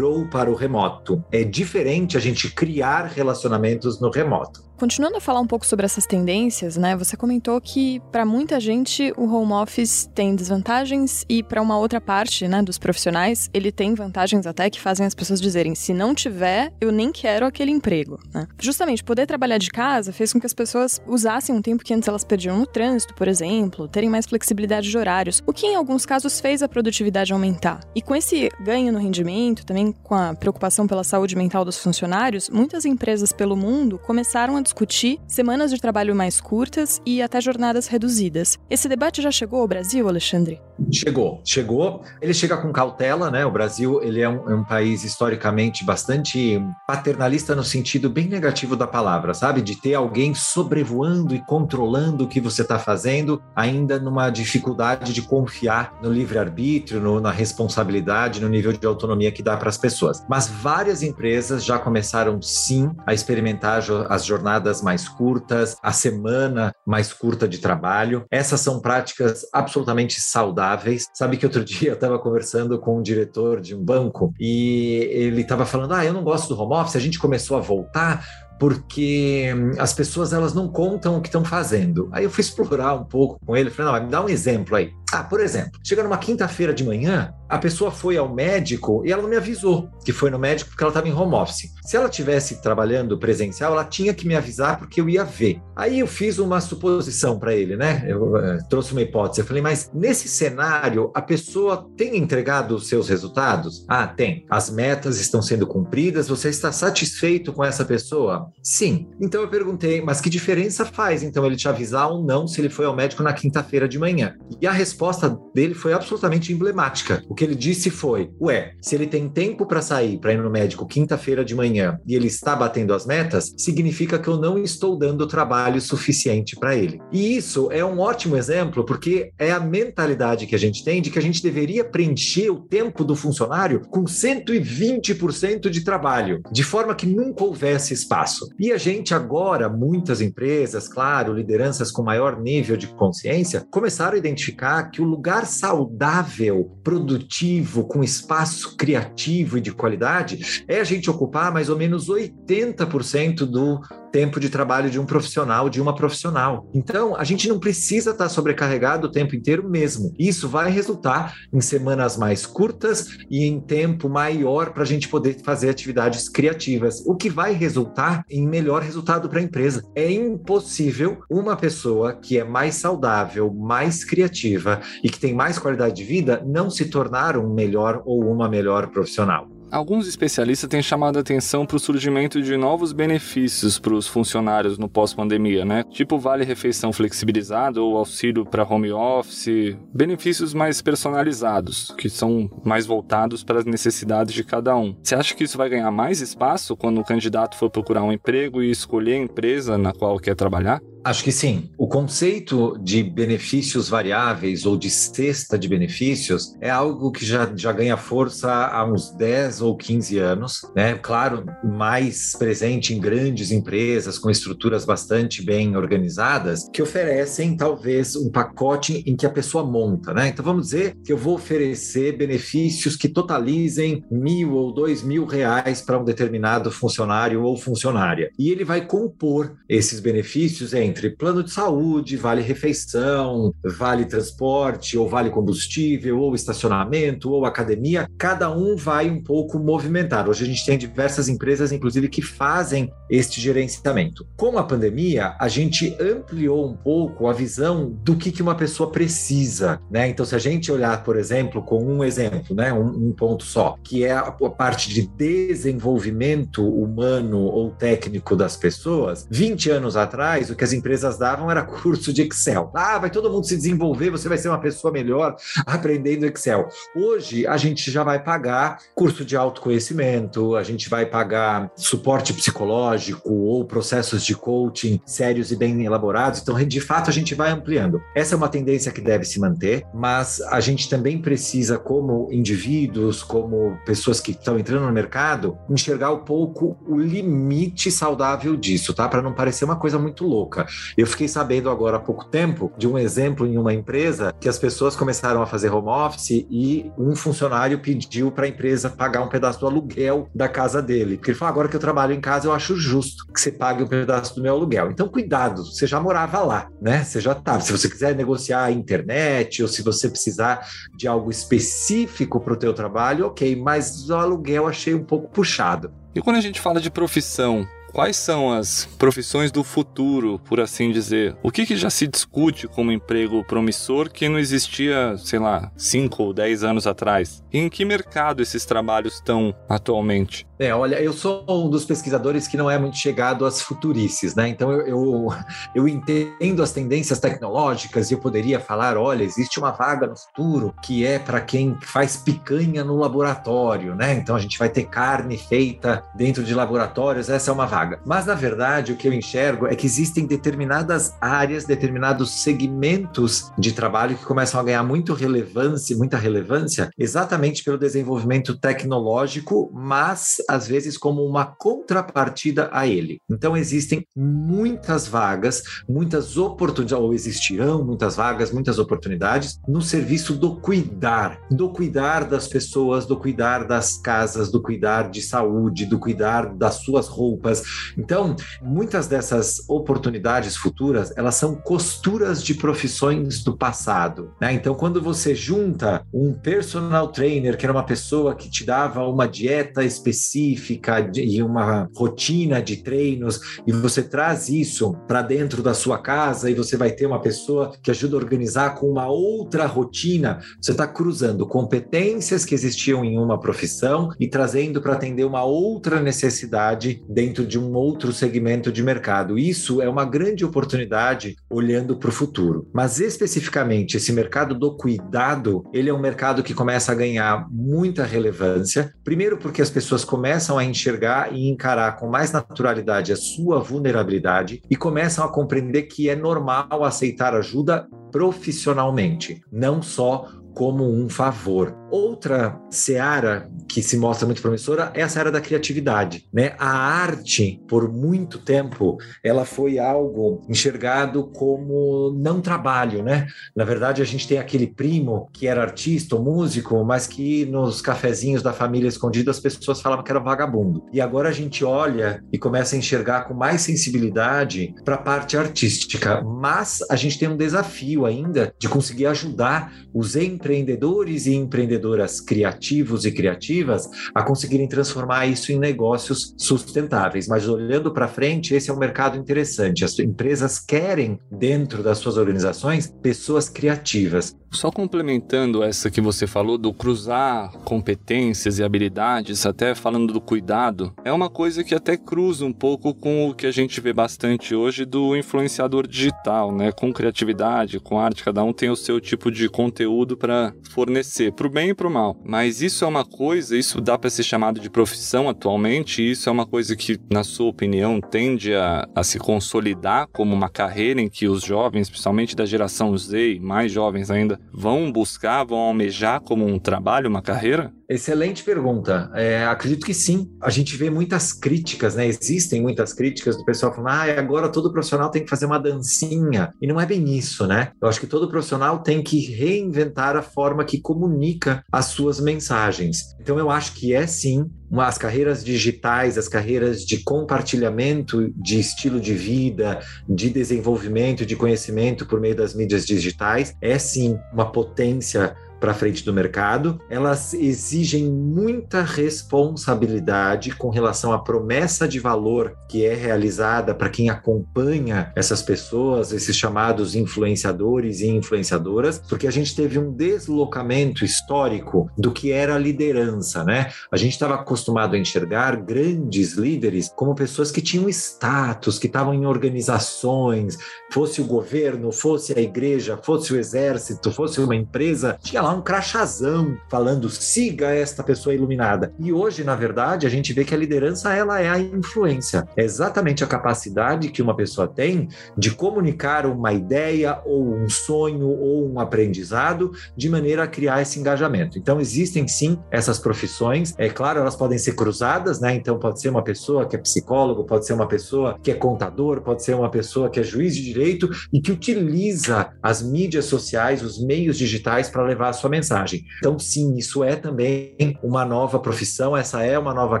para 0.28 0.50
o 0.50 0.54
remoto. 0.54 1.24
É 1.30 1.44
diferente 1.44 2.16
a 2.16 2.20
gente 2.20 2.50
criar 2.50 3.06
relacionamentos 3.06 4.00
no 4.00 4.10
remoto. 4.10 4.65
Continuando 4.76 5.16
a 5.16 5.20
falar 5.20 5.40
um 5.40 5.46
pouco 5.46 5.66
sobre 5.66 5.86
essas 5.86 6.04
tendências, 6.04 6.76
né? 6.76 6.94
Você 6.96 7.16
comentou 7.16 7.58
que 7.62 7.98
para 8.12 8.26
muita 8.26 8.60
gente 8.60 9.10
o 9.16 9.24
home 9.24 9.54
office 9.54 10.06
tem 10.14 10.36
desvantagens 10.36 11.24
e 11.30 11.42
para 11.42 11.62
uma 11.62 11.78
outra 11.78 11.98
parte, 11.98 12.46
né, 12.46 12.62
dos 12.62 12.76
profissionais, 12.78 13.48
ele 13.54 13.72
tem 13.72 13.94
vantagens 13.94 14.46
até 14.46 14.68
que 14.68 14.78
fazem 14.78 15.06
as 15.06 15.14
pessoas 15.14 15.40
dizerem: 15.40 15.74
se 15.74 15.94
não 15.94 16.14
tiver, 16.14 16.74
eu 16.78 16.92
nem 16.92 17.10
quero 17.10 17.46
aquele 17.46 17.70
emprego. 17.70 18.20
Né? 18.34 18.46
Justamente 18.60 19.02
poder 19.02 19.26
trabalhar 19.26 19.56
de 19.56 19.70
casa 19.70 20.12
fez 20.12 20.30
com 20.30 20.38
que 20.38 20.46
as 20.46 20.52
pessoas 20.52 21.00
usassem 21.06 21.54
um 21.54 21.62
tempo 21.62 21.82
que 21.82 21.94
antes 21.94 22.06
elas 22.06 22.22
perdiam 22.22 22.58
no 22.58 22.66
trânsito, 22.66 23.14
por 23.14 23.28
exemplo, 23.28 23.88
terem 23.88 24.10
mais 24.10 24.26
flexibilidade 24.26 24.90
de 24.90 24.98
horários, 24.98 25.42
o 25.46 25.54
que 25.54 25.66
em 25.66 25.74
alguns 25.74 26.04
casos 26.04 26.38
fez 26.38 26.62
a 26.62 26.68
produtividade 26.68 27.32
aumentar. 27.32 27.80
E 27.94 28.02
com 28.02 28.14
esse 28.14 28.50
ganho 28.60 28.92
no 28.92 28.98
rendimento, 28.98 29.64
também 29.64 29.90
com 30.02 30.14
a 30.14 30.34
preocupação 30.34 30.86
pela 30.86 31.02
saúde 31.02 31.34
mental 31.34 31.64
dos 31.64 31.78
funcionários, 31.78 32.50
muitas 32.50 32.84
empresas 32.84 33.32
pelo 33.32 33.56
mundo 33.56 33.98
começaram 33.98 34.54
a 34.56 34.65
discutir 34.66 35.20
semanas 35.26 35.70
de 35.70 35.80
trabalho 35.80 36.14
mais 36.14 36.40
curtas 36.40 37.00
e 37.06 37.22
até 37.22 37.40
jornadas 37.40 37.86
reduzidas. 37.86 38.58
Esse 38.68 38.88
debate 38.88 39.22
já 39.22 39.30
chegou 39.30 39.60
ao 39.60 39.68
Brasil, 39.68 40.08
Alexandre? 40.08 40.60
Chegou, 40.92 41.40
chegou. 41.44 42.02
Ele 42.20 42.34
chega 42.34 42.56
com 42.56 42.72
cautela, 42.72 43.30
né? 43.30 43.46
O 43.46 43.50
Brasil 43.50 44.02
ele 44.02 44.20
é 44.20 44.28
um, 44.28 44.50
é 44.50 44.54
um 44.54 44.64
país 44.64 45.04
historicamente 45.04 45.84
bastante 45.84 46.60
paternalista 46.86 47.54
no 47.54 47.64
sentido 47.64 48.10
bem 48.10 48.28
negativo 48.28 48.76
da 48.76 48.86
palavra, 48.86 49.32
sabe? 49.32 49.62
De 49.62 49.80
ter 49.80 49.94
alguém 49.94 50.34
sobrevoando 50.34 51.34
e 51.34 51.40
controlando 51.40 52.24
o 52.24 52.28
que 52.28 52.40
você 52.40 52.62
está 52.62 52.78
fazendo, 52.78 53.42
ainda 53.54 53.98
numa 53.98 54.28
dificuldade 54.28 55.12
de 55.12 55.22
confiar 55.22 55.94
no 56.02 56.12
livre-arbítrio, 56.12 57.20
na 57.20 57.30
responsabilidade, 57.30 58.40
no 58.40 58.48
nível 58.48 58.72
de 58.72 58.86
autonomia 58.86 59.32
que 59.32 59.42
dá 59.42 59.56
para 59.56 59.68
as 59.68 59.78
pessoas. 59.78 60.24
Mas 60.28 60.48
várias 60.48 61.02
empresas 61.02 61.64
já 61.64 61.78
começaram 61.78 62.40
sim 62.42 62.90
a 63.06 63.14
experimentar 63.14 63.82
as 64.10 64.24
jornadas 64.24 64.55
mais 64.82 65.08
curtas, 65.08 65.76
a 65.82 65.92
semana 65.92 66.72
mais 66.86 67.12
curta 67.12 67.48
de 67.48 67.58
trabalho. 67.58 68.24
Essas 68.30 68.60
são 68.60 68.80
práticas 68.80 69.46
absolutamente 69.52 70.20
saudáveis. 70.20 71.06
Sabe 71.14 71.36
que 71.36 71.46
outro 71.46 71.62
dia 71.64 71.90
eu 71.90 71.94
estava 71.94 72.18
conversando 72.18 72.78
com 72.78 72.98
um 72.98 73.02
diretor 73.02 73.60
de 73.60 73.74
um 73.74 73.82
banco 73.82 74.32
e 74.38 75.08
ele 75.10 75.42
estava 75.42 75.66
falando: 75.66 75.94
Ah, 75.94 76.04
eu 76.04 76.12
não 76.12 76.22
gosto 76.22 76.54
do 76.54 76.60
home 76.60 76.74
office, 76.74 76.96
a 76.96 77.00
gente 77.00 77.18
começou 77.18 77.56
a 77.56 77.60
voltar 77.60 78.24
porque 78.58 79.52
hum, 79.54 79.72
as 79.78 79.92
pessoas 79.92 80.32
elas 80.32 80.54
não 80.54 80.68
contam 80.68 81.16
o 81.16 81.20
que 81.20 81.28
estão 81.28 81.44
fazendo. 81.44 82.08
Aí 82.12 82.24
eu 82.24 82.30
fui 82.30 82.40
explorar 82.40 82.94
um 82.94 83.04
pouco 83.04 83.38
com 83.44 83.56
ele, 83.56 83.70
falei, 83.70 83.92
não, 83.92 84.04
me 84.04 84.10
dá 84.10 84.24
um 84.24 84.28
exemplo 84.28 84.76
aí. 84.76 84.90
Ah, 85.16 85.24
por 85.24 85.40
exemplo, 85.40 85.80
chega 85.82 86.02
numa 86.02 86.18
quinta-feira 86.18 86.74
de 86.74 86.84
manhã, 86.84 87.32
a 87.48 87.56
pessoa 87.56 87.90
foi 87.90 88.18
ao 88.18 88.34
médico 88.34 89.02
e 89.06 89.10
ela 89.10 89.22
não 89.22 89.30
me 89.30 89.36
avisou 89.36 89.88
que 90.04 90.12
foi 90.12 90.30
no 90.30 90.38
médico 90.38 90.70
porque 90.70 90.84
ela 90.84 90.90
estava 90.90 91.08
em 91.08 91.12
home 91.12 91.34
office. 91.34 91.72
Se 91.82 91.96
ela 91.96 92.08
tivesse 92.08 92.60
trabalhando 92.60 93.18
presencial, 93.18 93.72
ela 93.72 93.84
tinha 93.84 94.12
que 94.12 94.26
me 94.26 94.36
avisar 94.36 94.78
porque 94.78 95.00
eu 95.00 95.08
ia 95.08 95.24
ver. 95.24 95.60
Aí 95.74 96.00
eu 96.00 96.06
fiz 96.06 96.38
uma 96.38 96.60
suposição 96.60 97.38
para 97.38 97.54
ele, 97.54 97.76
né? 97.76 98.04
Eu 98.06 98.34
uh, 98.34 98.58
trouxe 98.68 98.92
uma 98.92 99.02
hipótese. 99.02 99.40
Eu 99.40 99.46
falei, 99.46 99.62
mas 99.62 99.90
nesse 99.94 100.28
cenário, 100.28 101.10
a 101.14 101.22
pessoa 101.22 101.88
tem 101.96 102.16
entregado 102.16 102.76
os 102.76 102.88
seus 102.88 103.08
resultados? 103.08 103.84
Ah, 103.88 104.06
tem. 104.06 104.44
As 104.50 104.70
metas 104.70 105.18
estão 105.18 105.40
sendo 105.40 105.66
cumpridas. 105.66 106.28
Você 106.28 106.50
está 106.50 106.70
satisfeito 106.70 107.52
com 107.52 107.64
essa 107.64 107.84
pessoa? 107.84 108.50
Sim. 108.62 109.08
Então 109.20 109.40
eu 109.40 109.48
perguntei, 109.48 110.00
mas 110.00 110.20
que 110.20 110.30
diferença 110.30 110.84
faz 110.84 111.22
então 111.22 111.44
ele 111.44 111.56
te 111.56 111.68
avisar 111.68 112.10
ou 112.10 112.22
não 112.22 112.46
se 112.46 112.60
ele 112.60 112.68
foi 112.68 112.86
ao 112.86 112.94
médico 112.94 113.22
na 113.22 113.32
quinta-feira 113.32 113.88
de 113.88 113.98
manhã? 113.98 114.34
E 114.60 114.66
a 114.66 114.72
resposta 114.72 115.05
dele 115.54 115.74
foi 115.74 115.92
absolutamente 115.92 116.52
emblemática. 116.52 117.22
O 117.28 117.34
que 117.34 117.44
ele 117.44 117.54
disse 117.54 117.90
foi: 117.90 118.30
Ué, 118.40 118.72
se 118.80 118.94
ele 118.94 119.06
tem 119.06 119.28
tempo 119.28 119.66
para 119.66 119.82
sair, 119.82 120.18
para 120.18 120.32
ir 120.32 120.42
no 120.42 120.50
médico 120.50 120.86
quinta-feira 120.86 121.44
de 121.44 121.54
manhã 121.54 121.98
e 122.06 122.14
ele 122.14 122.26
está 122.26 122.54
batendo 122.54 122.94
as 122.94 123.06
metas, 123.06 123.54
significa 123.56 124.18
que 124.18 124.28
eu 124.28 124.36
não 124.36 124.58
estou 124.58 124.96
dando 124.98 125.26
trabalho 125.26 125.80
suficiente 125.80 126.56
para 126.56 126.76
ele. 126.76 127.00
E 127.12 127.36
isso 127.36 127.70
é 127.70 127.84
um 127.84 127.98
ótimo 127.98 128.36
exemplo 128.36 128.84
porque 128.84 129.30
é 129.38 129.50
a 129.50 129.60
mentalidade 129.60 130.46
que 130.46 130.54
a 130.54 130.58
gente 130.58 130.84
tem 130.84 131.02
de 131.02 131.10
que 131.10 131.18
a 131.18 131.22
gente 131.22 131.42
deveria 131.42 131.84
preencher 131.84 132.50
o 132.50 132.60
tempo 132.60 133.04
do 133.04 133.14
funcionário 133.14 133.82
com 133.90 134.04
120% 134.04 135.68
de 135.68 135.82
trabalho, 135.82 136.42
de 136.50 136.62
forma 136.62 136.94
que 136.94 137.06
nunca 137.06 137.44
houvesse 137.44 137.94
espaço. 137.94 138.48
E 138.58 138.72
a 138.72 138.78
gente 138.78 139.14
agora, 139.14 139.68
muitas 139.68 140.20
empresas, 140.20 140.88
claro, 140.88 141.34
lideranças 141.34 141.90
com 141.90 142.02
maior 142.02 142.40
nível 142.40 142.76
de 142.76 142.86
consciência, 142.88 143.66
começaram 143.70 144.14
a 144.14 144.18
identificar 144.18 144.85
que 144.90 145.00
o 145.00 145.04
lugar 145.04 145.46
saudável, 145.46 146.76
produtivo, 146.82 147.84
com 147.84 148.02
espaço 148.02 148.76
criativo 148.76 149.58
e 149.58 149.60
de 149.60 149.72
qualidade, 149.72 150.64
é 150.68 150.80
a 150.80 150.84
gente 150.84 151.10
ocupar 151.10 151.52
mais 151.52 151.68
ou 151.68 151.76
menos 151.76 152.08
80% 152.08 153.44
do 153.44 153.80
tempo 154.12 154.40
de 154.40 154.48
trabalho 154.48 154.90
de 154.90 154.98
um 154.98 155.06
profissional, 155.06 155.68
de 155.68 155.80
uma 155.80 155.94
profissional. 155.94 156.68
Então, 156.74 157.16
a 157.16 157.24
gente 157.24 157.48
não 157.48 157.58
precisa 157.58 158.10
estar 158.10 158.28
sobrecarregado 158.28 159.06
o 159.06 159.10
tempo 159.10 159.34
inteiro 159.34 159.68
mesmo. 159.68 160.12
Isso 160.18 160.48
vai 160.48 160.70
resultar 160.70 161.34
em 161.52 161.60
semanas 161.60 162.16
mais 162.16 162.46
curtas 162.46 163.18
e 163.30 163.44
em 163.44 163.60
tempo 163.60 164.08
maior 164.08 164.72
para 164.72 164.82
a 164.82 164.86
gente 164.86 165.08
poder 165.08 165.42
fazer 165.42 165.70
atividades 165.70 166.28
criativas, 166.28 167.02
o 167.06 167.14
que 167.14 167.28
vai 167.28 167.52
resultar 167.52 168.24
em 168.30 168.46
melhor 168.46 168.82
resultado 168.82 169.28
para 169.28 169.40
a 169.40 169.42
empresa. 169.42 169.82
É 169.94 170.10
impossível 170.10 171.18
uma 171.30 171.56
pessoa 171.56 172.14
que 172.14 172.38
é 172.38 172.44
mais 172.44 172.76
saudável, 172.76 173.52
mais 173.52 174.04
criativa 174.04 174.80
e 175.02 175.08
que 175.08 175.18
tem 175.18 175.34
mais 175.34 175.58
qualidade 175.58 175.96
de 175.96 176.04
vida 176.04 176.42
não 176.46 176.70
se 176.70 176.86
tornar 176.86 177.36
um 177.36 177.52
melhor 177.52 178.02
ou 178.04 178.24
uma 178.30 178.48
melhor 178.48 178.88
profissional. 178.88 179.55
Alguns 179.70 180.06
especialistas 180.06 180.70
têm 180.70 180.80
chamado 180.80 181.16
a 181.16 181.20
atenção 181.20 181.66
para 181.66 181.76
o 181.76 181.80
surgimento 181.80 182.40
de 182.40 182.56
novos 182.56 182.92
benefícios 182.92 183.78
para 183.78 183.94
os 183.94 184.06
funcionários 184.06 184.78
no 184.78 184.88
pós-pandemia, 184.88 185.64
né? 185.64 185.82
Tipo 185.90 186.18
vale 186.18 186.44
refeição 186.44 186.92
flexibilizado 186.92 187.84
ou 187.84 187.96
auxílio 187.96 188.46
para 188.46 188.64
home 188.64 188.92
office, 188.92 189.76
benefícios 189.92 190.54
mais 190.54 190.80
personalizados, 190.80 191.92
que 191.98 192.08
são 192.08 192.48
mais 192.64 192.86
voltados 192.86 193.42
para 193.42 193.58
as 193.58 193.64
necessidades 193.64 194.32
de 194.32 194.44
cada 194.44 194.76
um. 194.76 194.96
Você 195.02 195.16
acha 195.16 195.34
que 195.34 195.44
isso 195.44 195.58
vai 195.58 195.68
ganhar 195.68 195.90
mais 195.90 196.20
espaço 196.20 196.76
quando 196.76 197.00
o 197.00 197.04
candidato 197.04 197.56
for 197.56 197.68
procurar 197.68 198.04
um 198.04 198.12
emprego 198.12 198.62
e 198.62 198.70
escolher 198.70 199.14
a 199.14 199.24
empresa 199.24 199.76
na 199.76 199.92
qual 199.92 200.18
quer 200.18 200.36
trabalhar? 200.36 200.80
Acho 201.06 201.22
que 201.22 201.30
sim. 201.30 201.70
O 201.78 201.86
conceito 201.86 202.76
de 202.82 203.00
benefícios 203.00 203.88
variáveis 203.88 204.66
ou 204.66 204.76
de 204.76 204.90
cesta 204.90 205.56
de 205.56 205.68
benefícios 205.68 206.56
é 206.60 206.68
algo 206.68 207.12
que 207.12 207.24
já, 207.24 207.48
já 207.54 207.70
ganha 207.70 207.96
força 207.96 208.50
há 208.50 208.84
uns 208.84 209.12
10 209.12 209.60
ou 209.60 209.76
15 209.76 210.18
anos, 210.18 210.62
né? 210.74 210.98
Claro, 211.00 211.46
mais 211.62 212.34
presente 212.36 212.92
em 212.92 212.98
grandes 212.98 213.52
empresas 213.52 214.18
com 214.18 214.28
estruturas 214.28 214.84
bastante 214.84 215.44
bem 215.44 215.76
organizadas 215.76 216.68
que 216.72 216.82
oferecem 216.82 217.56
talvez 217.56 218.16
um 218.16 218.28
pacote 218.28 219.04
em 219.06 219.14
que 219.14 219.26
a 219.26 219.30
pessoa 219.30 219.62
monta, 219.62 220.12
né? 220.12 220.26
Então 220.26 220.44
vamos 220.44 220.64
dizer 220.64 220.96
que 221.04 221.12
eu 221.12 221.16
vou 221.16 221.36
oferecer 221.36 222.16
benefícios 222.16 222.96
que 222.96 223.08
totalizem 223.08 224.04
mil 224.10 224.54
ou 224.54 224.74
dois 224.74 225.04
mil 225.04 225.24
reais 225.24 225.80
para 225.80 226.00
um 226.00 226.04
determinado 226.04 226.68
funcionário 226.72 227.44
ou 227.44 227.56
funcionária. 227.56 228.32
E 228.36 228.50
ele 228.50 228.64
vai 228.64 228.84
compor 228.84 229.54
esses 229.68 230.00
benefícios 230.00 230.74
em 230.74 230.95
entre 230.96 231.10
plano 231.10 231.42
de 231.42 231.50
saúde, 231.50 232.16
vale 232.16 232.40
refeição, 232.40 233.52
vale 233.62 234.06
transporte, 234.06 234.96
ou 234.96 235.06
vale 235.06 235.28
combustível, 235.28 236.18
ou 236.18 236.34
estacionamento, 236.34 237.30
ou 237.30 237.44
academia, 237.44 238.08
cada 238.16 238.50
um 238.50 238.76
vai 238.76 239.10
um 239.10 239.22
pouco 239.22 239.58
movimentar. 239.58 240.28
Hoje 240.28 240.44
a 240.44 240.46
gente 240.46 240.64
tem 240.64 240.78
diversas 240.78 241.28
empresas, 241.28 241.70
inclusive, 241.70 242.08
que 242.08 242.22
fazem 242.22 242.90
este 243.10 243.40
gerenciamento. 243.40 244.26
Com 244.36 244.58
a 244.58 244.64
pandemia, 244.64 245.36
a 245.38 245.48
gente 245.48 245.94
ampliou 246.00 246.66
um 246.66 246.74
pouco 246.74 247.28
a 247.28 247.32
visão 247.32 247.90
do 248.02 248.16
que, 248.16 248.32
que 248.32 248.42
uma 248.42 248.54
pessoa 248.54 248.90
precisa, 248.90 249.80
né? 249.90 250.08
Então, 250.08 250.24
se 250.24 250.34
a 250.34 250.38
gente 250.38 250.72
olhar, 250.72 251.04
por 251.04 251.16
exemplo, 251.16 251.62
com 251.62 251.84
um 251.84 252.02
exemplo, 252.02 252.56
né, 252.56 252.72
um, 252.72 253.08
um 253.08 253.12
ponto 253.12 253.44
só, 253.44 253.76
que 253.82 254.04
é 254.04 254.12
a, 254.12 254.32
parte 254.32 254.88
de 254.88 255.06
desenvolvimento 255.06 256.66
humano 256.66 257.40
ou 257.40 257.70
técnico 257.70 258.34
das 258.34 258.56
pessoas, 258.56 259.26
20 259.30 259.70
anos 259.70 259.96
atrás, 259.96 260.48
o 260.50 260.56
que 260.56 260.64
as 260.64 260.72
empresas 260.76 261.18
davam 261.18 261.50
era 261.50 261.62
curso 261.62 262.12
de 262.12 262.22
Excel. 262.22 262.70
Ah, 262.74 262.98
vai 262.98 263.10
todo 263.10 263.30
mundo 263.30 263.46
se 263.46 263.56
desenvolver, 263.56 264.10
você 264.10 264.28
vai 264.28 264.38
ser 264.38 264.48
uma 264.48 264.60
pessoa 264.60 264.92
melhor 264.92 265.36
aprendendo 265.66 266.26
Excel. 266.26 266.68
Hoje, 266.94 267.46
a 267.46 267.56
gente 267.56 267.90
já 267.90 268.04
vai 268.04 268.22
pagar 268.22 268.78
curso 268.94 269.24
de 269.24 269.36
autoconhecimento, 269.36 270.54
a 270.54 270.62
gente 270.62 270.88
vai 270.88 271.06
pagar 271.06 271.70
suporte 271.74 272.32
psicológico 272.32 273.32
ou 273.32 273.64
processos 273.64 274.24
de 274.24 274.34
coaching 274.34 275.00
sérios 275.04 275.50
e 275.50 275.56
bem 275.56 275.84
elaborados. 275.84 276.40
Então, 276.40 276.56
de 276.62 276.80
fato, 276.80 277.10
a 277.10 277.12
gente 277.12 277.34
vai 277.34 277.50
ampliando. 277.50 278.00
Essa 278.14 278.34
é 278.34 278.36
uma 278.36 278.48
tendência 278.48 278.92
que 278.92 279.00
deve 279.00 279.24
se 279.24 279.40
manter, 279.40 279.84
mas 279.94 280.40
a 280.42 280.60
gente 280.60 280.88
também 280.88 281.18
precisa, 281.18 281.78
como 281.78 282.28
indivíduos, 282.30 283.22
como 283.22 283.78
pessoas 283.84 284.20
que 284.20 284.32
estão 284.32 284.58
entrando 284.58 284.86
no 284.86 284.92
mercado, 284.92 285.56
enxergar 285.68 286.12
um 286.12 286.24
pouco 286.24 286.76
o 286.86 286.98
limite 286.98 287.90
saudável 287.90 288.56
disso, 288.56 288.92
tá? 288.92 289.08
Para 289.08 289.22
não 289.22 289.32
parecer 289.32 289.64
uma 289.64 289.76
coisa 289.76 289.98
muito 289.98 290.24
louca. 290.26 290.65
Eu 290.96 291.06
fiquei 291.06 291.28
sabendo 291.28 291.70
agora 291.70 291.96
há 291.96 292.00
pouco 292.00 292.24
tempo 292.24 292.72
de 292.76 292.86
um 292.86 292.98
exemplo 292.98 293.46
em 293.46 293.58
uma 293.58 293.72
empresa 293.72 294.34
que 294.40 294.48
as 294.48 294.58
pessoas 294.58 294.96
começaram 294.96 295.42
a 295.42 295.46
fazer 295.46 295.72
home 295.72 295.88
office 295.88 296.46
e 296.50 296.90
um 296.98 297.14
funcionário 297.14 297.78
pediu 297.78 298.30
para 298.30 298.46
a 298.46 298.48
empresa 298.48 298.90
pagar 298.90 299.22
um 299.22 299.28
pedaço 299.28 299.60
do 299.60 299.66
aluguel 299.66 300.28
da 300.34 300.48
casa 300.48 300.82
dele. 300.82 301.16
Porque 301.16 301.30
ele 301.30 301.38
falou: 301.38 301.52
agora 301.52 301.68
que 301.68 301.76
eu 301.76 301.80
trabalho 301.80 302.12
em 302.12 302.20
casa, 302.20 302.48
eu 302.48 302.52
acho 302.52 302.76
justo 302.76 303.26
que 303.32 303.40
você 303.40 303.52
pague 303.52 303.82
um 303.82 303.86
pedaço 303.86 304.34
do 304.34 304.42
meu 304.42 304.54
aluguel. 304.54 304.90
Então, 304.90 305.08
cuidado, 305.08 305.64
você 305.64 305.86
já 305.86 306.00
morava 306.00 306.40
lá, 306.40 306.68
né? 306.80 307.04
Você 307.04 307.20
já 307.20 307.34
tá. 307.34 307.60
Se 307.60 307.72
você 307.72 307.88
quiser 307.88 308.14
negociar 308.14 308.64
a 308.64 308.70
internet 308.70 309.62
ou 309.62 309.68
se 309.68 309.82
você 309.82 310.08
precisar 310.08 310.66
de 310.96 311.06
algo 311.06 311.30
específico 311.30 312.40
para 312.40 312.52
o 312.52 312.56
teu 312.56 312.72
trabalho, 312.72 313.26
ok, 313.26 313.56
mas 313.56 314.08
o 314.08 314.14
aluguel 314.14 314.66
achei 314.66 314.94
um 314.94 315.04
pouco 315.04 315.28
puxado. 315.28 315.92
E 316.14 316.20
quando 316.20 316.36
a 316.36 316.40
gente 316.40 316.60
fala 316.60 316.80
de 316.80 316.90
profissão, 316.90 317.66
Quais 317.96 318.18
são 318.18 318.52
as 318.52 318.84
profissões 318.98 319.50
do 319.50 319.64
futuro, 319.64 320.38
por 320.44 320.60
assim 320.60 320.92
dizer? 320.92 321.34
O 321.42 321.50
que, 321.50 321.64
que 321.64 321.74
já 321.74 321.88
se 321.88 322.06
discute 322.06 322.68
como 322.68 322.92
emprego 322.92 323.42
promissor 323.42 324.10
que 324.10 324.28
não 324.28 324.38
existia, 324.38 325.16
sei 325.16 325.38
lá, 325.38 325.72
5 325.78 326.22
ou 326.22 326.34
10 326.34 326.62
anos 326.62 326.86
atrás? 326.86 327.42
E 327.50 327.58
em 327.58 327.70
que 327.70 327.86
mercado 327.86 328.42
esses 328.42 328.66
trabalhos 328.66 329.14
estão 329.14 329.54
atualmente? 329.66 330.46
É, 330.58 330.74
olha, 330.74 331.00
eu 331.02 331.12
sou 331.12 331.44
um 331.46 331.68
dos 331.68 331.84
pesquisadores 331.84 332.48
que 332.48 332.56
não 332.56 332.70
é 332.70 332.78
muito 332.78 332.96
chegado 332.96 333.44
às 333.44 333.60
futurices, 333.60 334.34
né? 334.34 334.48
Então 334.48 334.72
eu, 334.72 334.86
eu, 334.86 335.28
eu 335.74 335.88
entendo 335.88 336.62
as 336.62 336.72
tendências 336.72 337.20
tecnológicas 337.20 338.10
e 338.10 338.14
eu 338.14 338.18
poderia 338.18 338.58
falar: 338.58 338.96
olha, 338.96 339.22
existe 339.22 339.58
uma 339.58 339.70
vaga 339.70 340.06
no 340.06 340.16
futuro 340.16 340.74
que 340.82 341.04
é 341.04 341.18
para 341.18 341.42
quem 341.42 341.76
faz 341.82 342.16
picanha 342.16 342.82
no 342.82 342.96
laboratório, 342.96 343.94
né? 343.94 344.14
Então 344.14 344.34
a 344.34 344.38
gente 344.38 344.58
vai 344.58 344.70
ter 344.70 344.84
carne 344.84 345.36
feita 345.36 346.02
dentro 346.14 346.42
de 346.42 346.54
laboratórios, 346.54 347.28
essa 347.28 347.50
é 347.50 347.54
uma 347.54 347.66
vaga. 347.66 348.00
Mas 348.06 348.24
na 348.24 348.34
verdade, 348.34 348.92
o 348.92 348.96
que 348.96 349.06
eu 349.06 349.12
enxergo 349.12 349.66
é 349.66 349.74
que 349.74 349.84
existem 349.84 350.26
determinadas 350.26 351.14
áreas, 351.20 351.66
determinados 351.66 352.30
segmentos 352.42 353.52
de 353.58 353.72
trabalho 353.72 354.16
que 354.16 354.24
começam 354.24 354.58
a 354.58 354.64
ganhar 354.64 354.82
muito 354.82 355.12
relevância, 355.12 355.96
muita 355.96 356.16
relevância, 356.16 356.88
exatamente 356.98 357.62
pelo 357.62 357.76
desenvolvimento 357.76 358.56
tecnológico, 358.56 359.70
mas 359.74 360.45
às 360.48 360.66
vezes 360.66 360.96
como 360.96 361.24
uma 361.24 361.44
contrapartida 361.44 362.68
a 362.72 362.86
ele. 362.86 363.20
Então 363.28 363.56
existem 363.56 364.06
muitas 364.14 365.06
vagas, 365.06 365.62
muitas 365.88 366.36
oportunidades, 366.36 366.92
ou 366.92 367.14
existirão 367.14 367.84
muitas 367.84 368.16
vagas, 368.16 368.50
muitas 368.50 368.78
oportunidades 368.78 369.58
no 369.66 369.80
serviço 369.80 370.34
do 370.34 370.56
cuidar, 370.56 371.40
do 371.50 371.68
cuidar 371.70 372.24
das 372.24 372.46
pessoas, 372.46 373.06
do 373.06 373.16
cuidar 373.16 373.66
das 373.66 373.96
casas, 373.96 374.50
do 374.50 374.62
cuidar 374.62 375.10
de 375.10 375.22
saúde, 375.22 375.86
do 375.86 375.98
cuidar 375.98 376.54
das 376.54 376.76
suas 376.76 377.08
roupas. 377.08 377.62
Então, 377.96 378.36
muitas 378.62 379.06
dessas 379.06 379.68
oportunidades 379.68 380.56
futuras, 380.56 381.12
elas 381.16 381.34
são 381.34 381.54
costuras 381.54 382.42
de 382.42 382.54
profissões 382.54 383.42
do 383.42 383.56
passado. 383.56 384.32
Né? 384.40 384.52
Então, 384.52 384.74
quando 384.74 385.00
você 385.00 385.34
junta 385.34 386.04
um 386.12 386.32
personal 386.32 387.08
trainer, 387.08 387.56
que 387.56 387.64
era 387.64 387.72
uma 387.72 387.84
pessoa 387.84 388.34
que 388.34 388.50
te 388.50 388.64
dava 388.64 389.06
uma 389.06 389.26
dieta 389.26 389.84
específica, 389.84 390.35
específica 390.36 391.10
e 391.14 391.42
uma 391.42 391.88
rotina 391.94 392.60
de 392.60 392.76
treinos 392.76 393.40
e 393.66 393.72
você 393.72 394.02
traz 394.02 394.48
isso 394.48 394.94
para 395.08 395.22
dentro 395.22 395.62
da 395.62 395.72
sua 395.72 395.98
casa 395.98 396.50
e 396.50 396.54
você 396.54 396.76
vai 396.76 396.90
ter 396.90 397.06
uma 397.06 397.20
pessoa 397.20 397.72
que 397.82 397.90
ajuda 397.90 398.16
a 398.16 398.18
organizar 398.18 398.74
com 398.74 398.90
uma 398.90 399.06
outra 399.06 399.66
rotina, 399.66 400.40
você 400.60 400.72
está 400.72 400.86
cruzando 400.86 401.46
competências 401.46 402.44
que 402.44 402.54
existiam 402.54 403.04
em 403.04 403.18
uma 403.18 403.40
profissão 403.40 404.10
e 404.20 404.28
trazendo 404.28 404.80
para 404.80 404.92
atender 404.92 405.24
uma 405.24 405.44
outra 405.44 406.00
necessidade 406.00 407.02
dentro 407.08 407.46
de 407.46 407.58
um 407.58 407.74
outro 407.74 408.12
segmento 408.12 408.70
de 408.70 408.82
mercado. 408.82 409.38
Isso 409.38 409.80
é 409.80 409.88
uma 409.88 410.04
grande 410.04 410.44
oportunidade 410.44 411.36
olhando 411.48 411.96
para 411.96 412.10
o 412.10 412.12
futuro. 412.12 412.68
Mas 412.72 413.00
especificamente 413.00 413.96
esse 413.96 414.12
mercado 414.12 414.54
do 414.54 414.76
cuidado, 414.76 415.64
ele 415.72 415.88
é 415.88 415.94
um 415.94 416.00
mercado 416.00 416.42
que 416.42 416.54
começa 416.54 416.92
a 416.92 416.94
ganhar 416.94 417.46
muita 417.50 418.04
relevância. 418.04 418.92
Primeiro 419.04 419.38
porque 419.38 419.62
as 419.62 419.70
pessoas 419.70 420.04
começam 420.04 420.25
começam 420.26 420.58
a 420.58 420.64
enxergar 420.64 421.32
e 421.32 421.48
encarar 421.48 421.94
com 421.94 422.08
mais 422.08 422.32
naturalidade 422.32 423.12
a 423.12 423.16
sua 423.16 423.60
vulnerabilidade 423.60 424.60
e 424.68 424.74
começam 424.74 425.24
a 425.24 425.28
compreender 425.28 425.82
que 425.82 426.08
é 426.10 426.16
normal 426.16 426.82
aceitar 426.82 427.32
ajuda 427.32 427.86
profissionalmente, 428.10 429.40
não 429.52 429.80
só 429.80 430.26
como 430.56 430.90
um 430.90 431.06
favor. 431.06 431.76
Outra 431.90 432.58
seara 432.70 433.48
que 433.68 433.82
se 433.82 433.96
mostra 433.96 434.26
muito 434.26 434.40
promissora 434.40 434.90
é 434.94 435.02
a 435.02 435.08
seara 435.08 435.30
da 435.30 435.40
criatividade, 435.40 436.26
né? 436.32 436.54
A 436.58 436.68
arte, 436.68 437.62
por 437.68 437.92
muito 437.92 438.38
tempo, 438.38 438.96
ela 439.22 439.44
foi 439.44 439.78
algo 439.78 440.42
enxergado 440.48 441.26
como 441.26 442.10
não 442.18 442.40
trabalho, 442.40 443.02
né? 443.02 443.26
Na 443.54 443.64
verdade, 443.64 444.00
a 444.00 444.04
gente 444.04 444.26
tem 444.26 444.38
aquele 444.38 444.66
primo 444.66 445.28
que 445.32 445.46
era 445.46 445.62
artista 445.62 446.16
ou 446.16 446.24
músico, 446.24 446.82
mas 446.84 447.06
que 447.06 447.44
nos 447.46 447.82
cafezinhos 447.82 448.42
da 448.42 448.52
família 448.52 448.88
escondida 448.88 449.30
as 449.30 449.38
pessoas 449.38 449.80
falavam 449.80 450.04
que 450.04 450.10
era 450.10 450.18
vagabundo. 450.18 450.84
E 450.90 451.02
agora 451.02 451.28
a 451.28 451.32
gente 451.32 451.64
olha 451.64 452.24
e 452.32 452.38
começa 452.38 452.74
a 452.74 452.78
enxergar 452.78 453.24
com 453.24 453.34
mais 453.34 453.60
sensibilidade 453.60 454.74
para 454.84 454.94
a 454.94 455.02
parte 455.02 455.36
artística, 455.36 456.22
mas 456.22 456.78
a 456.90 456.96
gente 456.96 457.18
tem 457.18 457.28
um 457.28 457.36
desafio 457.36 458.06
ainda 458.06 458.54
de 458.58 458.68
conseguir 458.68 459.06
ajudar 459.06 459.72
os 459.94 460.16
empreendedores 460.16 460.45
e 460.54 461.34
empreendedoras 461.34 462.20
criativos 462.20 463.04
e 463.04 463.12
criativas 463.12 463.88
a 464.14 464.22
conseguirem 464.22 464.68
transformar 464.68 465.26
isso 465.26 465.52
em 465.52 465.58
negócios 465.58 466.34
sustentáveis. 466.36 467.28
Mas 467.28 467.48
olhando 467.48 467.92
para 467.92 468.08
frente, 468.08 468.54
esse 468.54 468.70
é 468.70 468.72
um 468.72 468.78
mercado 468.78 469.18
interessante. 469.18 469.84
As 469.84 469.98
empresas 469.98 470.58
querem, 470.58 471.18
dentro 471.30 471.82
das 471.82 471.98
suas 471.98 472.16
organizações, 472.16 472.92
pessoas 473.02 473.48
criativas. 473.48 474.36
Só 474.50 474.70
complementando 474.70 475.62
essa 475.62 475.90
que 475.90 476.00
você 476.00 476.26
falou 476.26 476.56
do 476.56 476.72
cruzar 476.72 477.52
competências 477.64 478.58
e 478.58 478.64
habilidades, 478.64 479.44
até 479.44 479.74
falando 479.74 480.12
do 480.12 480.20
cuidado, 480.20 480.94
é 481.04 481.12
uma 481.12 481.28
coisa 481.28 481.62
que 481.62 481.74
até 481.74 481.96
cruza 481.96 482.44
um 482.44 482.52
pouco 482.52 482.94
com 482.94 483.28
o 483.28 483.34
que 483.34 483.46
a 483.46 483.50
gente 483.50 483.80
vê 483.80 483.92
bastante 483.92 484.54
hoje 484.54 484.84
do 484.84 485.16
influenciador 485.16 485.86
digital, 485.86 486.54
né? 486.54 486.72
Com 486.72 486.92
criatividade, 486.92 487.80
com 487.80 487.98
arte, 487.98 488.24
cada 488.24 488.42
um 488.42 488.52
tem 488.52 488.70
o 488.70 488.76
seu 488.76 489.00
tipo 489.00 489.30
de 489.30 489.48
conteúdo 489.48 490.16
para 490.16 490.35
fornecer, 490.70 491.32
pro 491.32 491.48
bem 491.48 491.70
e 491.70 491.74
pro 491.74 491.90
mal. 491.90 492.16
Mas 492.24 492.62
isso 492.62 492.84
é 492.84 492.88
uma 492.88 493.04
coisa, 493.04 493.56
isso 493.56 493.80
dá 493.80 493.96
para 493.98 494.10
ser 494.10 494.22
chamado 494.22 494.60
de 494.60 494.70
profissão 494.70 495.28
atualmente, 495.28 496.02
e 496.02 496.10
isso 496.10 496.28
é 496.28 496.32
uma 496.32 496.46
coisa 496.46 496.76
que, 496.76 496.98
na 497.10 497.24
sua 497.24 497.48
opinião, 497.48 498.00
tende 498.00 498.54
a, 498.54 498.88
a 498.94 499.02
se 499.02 499.18
consolidar 499.18 500.08
como 500.12 500.34
uma 500.34 500.48
carreira 500.48 501.00
em 501.00 501.08
que 501.08 501.28
os 501.28 501.42
jovens, 501.42 501.88
principalmente 501.88 502.36
da 502.36 502.44
geração 502.44 502.96
Z, 502.96 503.38
mais 503.40 503.72
jovens 503.72 504.10
ainda, 504.10 504.40
vão 504.52 504.90
buscar, 504.90 505.44
vão 505.44 505.58
almejar 505.58 506.20
como 506.20 506.46
um 506.46 506.58
trabalho, 506.58 507.08
uma 507.08 507.22
carreira? 507.22 507.72
Excelente 507.88 508.42
pergunta. 508.42 509.10
É, 509.14 509.44
acredito 509.44 509.86
que 509.86 509.94
sim. 509.94 510.28
A 510.42 510.50
gente 510.50 510.76
vê 510.76 510.90
muitas 510.90 511.32
críticas, 511.32 511.94
né? 511.94 512.06
Existem 512.06 512.60
muitas 512.60 512.92
críticas 512.92 513.36
do 513.36 513.44
pessoal 513.44 513.72
falando, 513.72 513.90
ah, 513.90 514.18
agora 514.18 514.48
todo 514.48 514.72
profissional 514.72 515.08
tem 515.08 515.22
que 515.22 515.30
fazer 515.30 515.46
uma 515.46 515.58
dancinha. 515.58 516.52
E 516.60 516.66
não 516.66 516.80
é 516.80 516.86
bem 516.86 517.16
isso, 517.16 517.46
né? 517.46 517.70
Eu 517.80 517.88
acho 517.88 518.00
que 518.00 518.06
todo 518.06 518.28
profissional 518.28 518.80
tem 518.80 519.02
que 519.02 519.20
reinventar 519.32 520.16
a 520.16 520.22
forma 520.26 520.64
que 520.64 520.80
comunica 520.80 521.64
as 521.72 521.86
suas 521.86 522.20
mensagens. 522.20 523.14
Então 523.20 523.38
eu 523.38 523.50
acho 523.50 523.72
que 523.72 523.94
é 523.94 524.06
sim 524.06 524.50
as 524.78 524.98
carreiras 524.98 525.44
digitais, 525.44 526.18
as 526.18 526.28
carreiras 526.28 526.84
de 526.84 527.02
compartilhamento 527.02 528.32
de 528.36 528.58
estilo 528.58 529.00
de 529.00 529.14
vida, 529.14 529.80
de 530.08 530.28
desenvolvimento, 530.28 531.24
de 531.24 531.36
conhecimento 531.36 532.04
por 532.04 532.20
meio 532.20 532.36
das 532.36 532.54
mídias 532.54 532.84
digitais, 532.84 533.54
é 533.62 533.78
sim 533.78 534.18
uma 534.32 534.50
potência 534.50 535.36
para 535.60 535.74
frente 535.74 536.04
do 536.04 536.12
mercado, 536.12 536.80
elas 536.88 537.34
exigem 537.34 538.10
muita 538.10 538.82
responsabilidade 538.82 540.54
com 540.54 540.70
relação 540.70 541.12
à 541.12 541.18
promessa 541.18 541.88
de 541.88 541.98
valor 541.98 542.56
que 542.68 542.84
é 542.84 542.94
realizada 542.94 543.74
para 543.74 543.88
quem 543.88 544.10
acompanha 544.10 545.12
essas 545.14 545.42
pessoas, 545.42 546.12
esses 546.12 546.36
chamados 546.36 546.94
influenciadores 546.94 548.00
e 548.00 548.08
influenciadoras, 548.08 548.98
porque 549.08 549.26
a 549.26 549.30
gente 549.30 549.54
teve 549.54 549.78
um 549.78 549.92
deslocamento 549.92 551.04
histórico 551.04 551.90
do 551.96 552.12
que 552.12 552.32
era 552.32 552.54
a 552.54 552.58
liderança, 552.58 553.44
né? 553.44 553.70
A 553.90 553.96
gente 553.96 554.12
estava 554.12 554.34
acostumado 554.34 554.94
a 554.94 554.98
enxergar 554.98 555.56
grandes 555.56 556.34
líderes 556.34 556.92
como 556.94 557.14
pessoas 557.14 557.50
que 557.50 557.60
tinham 557.60 557.88
status, 557.88 558.78
que 558.78 558.86
estavam 558.86 559.14
em 559.14 559.26
organizações, 559.26 560.58
fosse 560.90 561.20
o 561.20 561.24
governo, 561.24 561.92
fosse 561.92 562.32
a 562.36 562.40
igreja, 562.40 562.98
fosse 563.02 563.32
o 563.32 563.38
exército, 563.38 564.12
fosse 564.12 564.40
uma 564.40 564.54
empresa, 564.54 565.18
tinha 565.22 565.42
lá 565.42 565.54
um 565.56 565.62
crachazão 565.62 566.56
falando 566.68 567.08
siga 567.08 567.74
esta 567.74 568.02
pessoa 568.02 568.34
iluminada. 568.34 568.92
E 568.98 569.12
hoje, 569.12 569.42
na 569.42 569.56
verdade, 569.56 570.06
a 570.06 570.10
gente 570.10 570.32
vê 570.32 570.44
que 570.44 570.54
a 570.54 570.58
liderança 570.58 571.14
ela 571.14 571.40
é 571.40 571.48
a 571.48 571.58
influência. 571.58 572.46
É 572.56 572.62
exatamente 572.62 573.24
a 573.24 573.26
capacidade 573.26 574.10
que 574.10 574.22
uma 574.22 574.36
pessoa 574.36 574.68
tem 574.68 575.08
de 575.36 575.50
comunicar 575.50 576.26
uma 576.26 576.52
ideia 576.52 577.20
ou 577.24 577.54
um 577.54 577.68
sonho 577.68 578.28
ou 578.28 578.70
um 578.70 578.78
aprendizado 578.78 579.72
de 579.96 580.08
maneira 580.08 580.44
a 580.44 580.46
criar 580.46 580.82
esse 580.82 581.00
engajamento. 581.00 581.58
Então 581.58 581.80
existem 581.80 582.28
sim 582.28 582.58
essas 582.70 582.98
profissões. 582.98 583.74
É 583.78 583.88
claro, 583.88 584.20
elas 584.20 584.36
podem 584.36 584.58
ser 584.58 584.74
cruzadas, 584.74 585.40
né? 585.40 585.54
Então 585.54 585.78
pode 585.78 586.00
ser 586.00 586.10
uma 586.10 586.22
pessoa 586.22 586.66
que 586.66 586.76
é 586.76 586.78
psicólogo, 586.78 587.44
pode 587.44 587.66
ser 587.66 587.72
uma 587.72 587.88
pessoa 587.88 588.38
que 588.42 588.50
é 588.50 588.54
contador, 588.54 589.22
pode 589.22 589.42
ser 589.42 589.54
uma 589.54 589.70
pessoa 589.70 590.10
que 590.10 590.20
é 590.20 590.22
juiz 590.22 590.54
de 590.54 590.62
direito 590.62 591.08
e 591.32 591.40
que 591.40 591.52
utiliza 591.52 592.50
as 592.62 592.82
mídias 592.82 593.24
sociais, 593.24 593.82
os 593.82 594.02
meios 594.02 594.36
digitais 594.36 594.90
para 594.90 595.02
levar 595.02 595.32
sua 595.36 595.48
mensagem. 595.48 596.04
Então, 596.18 596.36
sim, 596.38 596.76
isso 596.76 597.04
é 597.04 597.14
também 597.14 597.76
uma 598.02 598.24
nova 598.24 598.58
profissão, 598.58 599.16
essa 599.16 599.42
é 599.42 599.56
uma 599.56 599.72
nova 599.72 600.00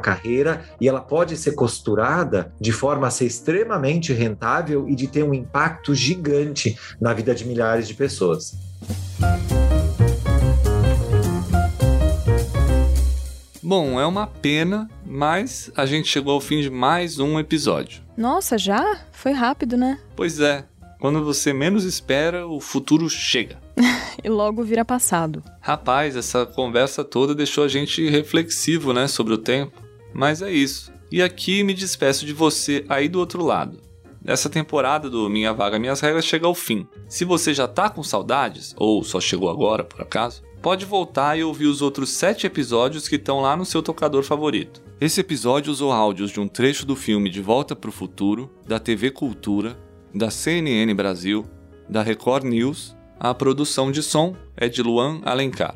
carreira 0.00 0.64
e 0.80 0.88
ela 0.88 1.00
pode 1.00 1.36
ser 1.36 1.52
costurada 1.52 2.52
de 2.60 2.72
forma 2.72 3.06
a 3.06 3.10
ser 3.10 3.26
extremamente 3.26 4.12
rentável 4.12 4.88
e 4.88 4.96
de 4.96 5.06
ter 5.06 5.22
um 5.22 5.32
impacto 5.32 5.94
gigante 5.94 6.76
na 7.00 7.14
vida 7.14 7.34
de 7.34 7.44
milhares 7.44 7.86
de 7.86 7.94
pessoas. 7.94 8.56
Bom, 13.62 14.00
é 14.00 14.06
uma 14.06 14.28
pena, 14.28 14.88
mas 15.04 15.72
a 15.76 15.84
gente 15.86 16.06
chegou 16.08 16.34
ao 16.34 16.40
fim 16.40 16.60
de 16.60 16.70
mais 16.70 17.18
um 17.18 17.36
episódio. 17.38 18.00
Nossa, 18.16 18.56
já? 18.56 19.00
Foi 19.10 19.32
rápido, 19.32 19.76
né? 19.76 19.98
Pois 20.14 20.38
é, 20.38 20.64
quando 21.00 21.24
você 21.24 21.52
menos 21.52 21.84
espera, 21.84 22.46
o 22.46 22.60
futuro 22.60 23.10
chega. 23.10 23.65
E 24.22 24.28
logo 24.28 24.62
vira 24.62 24.84
passado. 24.84 25.42
Rapaz, 25.60 26.16
essa 26.16 26.46
conversa 26.46 27.04
toda 27.04 27.34
deixou 27.34 27.64
a 27.64 27.68
gente 27.68 28.08
reflexivo, 28.08 28.92
né, 28.92 29.06
sobre 29.08 29.34
o 29.34 29.38
tempo. 29.38 29.82
Mas 30.14 30.42
é 30.42 30.50
isso. 30.50 30.92
E 31.10 31.22
aqui 31.22 31.62
me 31.62 31.74
despeço 31.74 32.26
de 32.26 32.32
você 32.32 32.84
aí 32.88 33.08
do 33.08 33.18
outro 33.18 33.44
lado. 33.44 33.80
Essa 34.24 34.50
temporada 34.50 35.08
do 35.08 35.30
Minha 35.30 35.52
Vaga 35.52 35.78
Minhas 35.78 36.00
Regras 36.00 36.24
chega 36.24 36.46
ao 36.46 36.54
fim. 36.54 36.86
Se 37.08 37.24
você 37.24 37.54
já 37.54 37.68
tá 37.68 37.88
com 37.88 38.02
saudades, 38.02 38.74
ou 38.76 39.04
só 39.04 39.20
chegou 39.20 39.48
agora 39.48 39.84
por 39.84 40.02
acaso, 40.02 40.42
pode 40.60 40.84
voltar 40.84 41.38
e 41.38 41.44
ouvir 41.44 41.66
os 41.66 41.80
outros 41.80 42.10
sete 42.10 42.44
episódios 42.44 43.06
que 43.06 43.14
estão 43.14 43.40
lá 43.40 43.56
no 43.56 43.64
seu 43.64 43.80
tocador 43.80 44.24
favorito. 44.24 44.82
Esse 45.00 45.20
episódio 45.20 45.70
usou 45.70 45.92
áudios 45.92 46.32
de 46.32 46.40
um 46.40 46.48
trecho 46.48 46.84
do 46.84 46.96
filme 46.96 47.30
De 47.30 47.40
Volta 47.40 47.76
para 47.76 47.88
o 47.88 47.92
Futuro, 47.92 48.50
da 48.66 48.80
TV 48.80 49.12
Cultura, 49.12 49.78
da 50.12 50.28
CNN 50.28 50.92
Brasil, 50.92 51.46
da 51.88 52.02
Record 52.02 52.44
News, 52.44 52.96
a 53.18 53.34
produção 53.34 53.90
de 53.90 54.02
som 54.02 54.34
é 54.56 54.68
de 54.68 54.82
Luan 54.82 55.20
Alencar. 55.24 55.74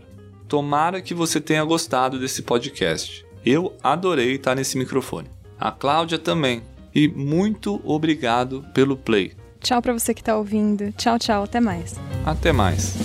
Tomara 0.48 1.00
que 1.00 1.14
você 1.14 1.40
tenha 1.40 1.64
gostado 1.64 2.18
desse 2.18 2.42
podcast. 2.42 3.24
Eu 3.44 3.74
adorei 3.82 4.34
estar 4.34 4.54
nesse 4.54 4.76
microfone. 4.76 5.28
A 5.58 5.70
Cláudia 5.70 6.18
também. 6.18 6.62
E 6.94 7.06
muito 7.08 7.80
obrigado 7.84 8.64
pelo 8.74 8.96
play. 8.96 9.32
Tchau 9.60 9.80
para 9.80 9.92
você 9.92 10.12
que 10.12 10.20
está 10.20 10.36
ouvindo. 10.36 10.92
Tchau, 10.92 11.18
tchau. 11.18 11.44
Até 11.44 11.60
mais. 11.60 11.94
Até 12.24 12.52
mais. 12.52 12.96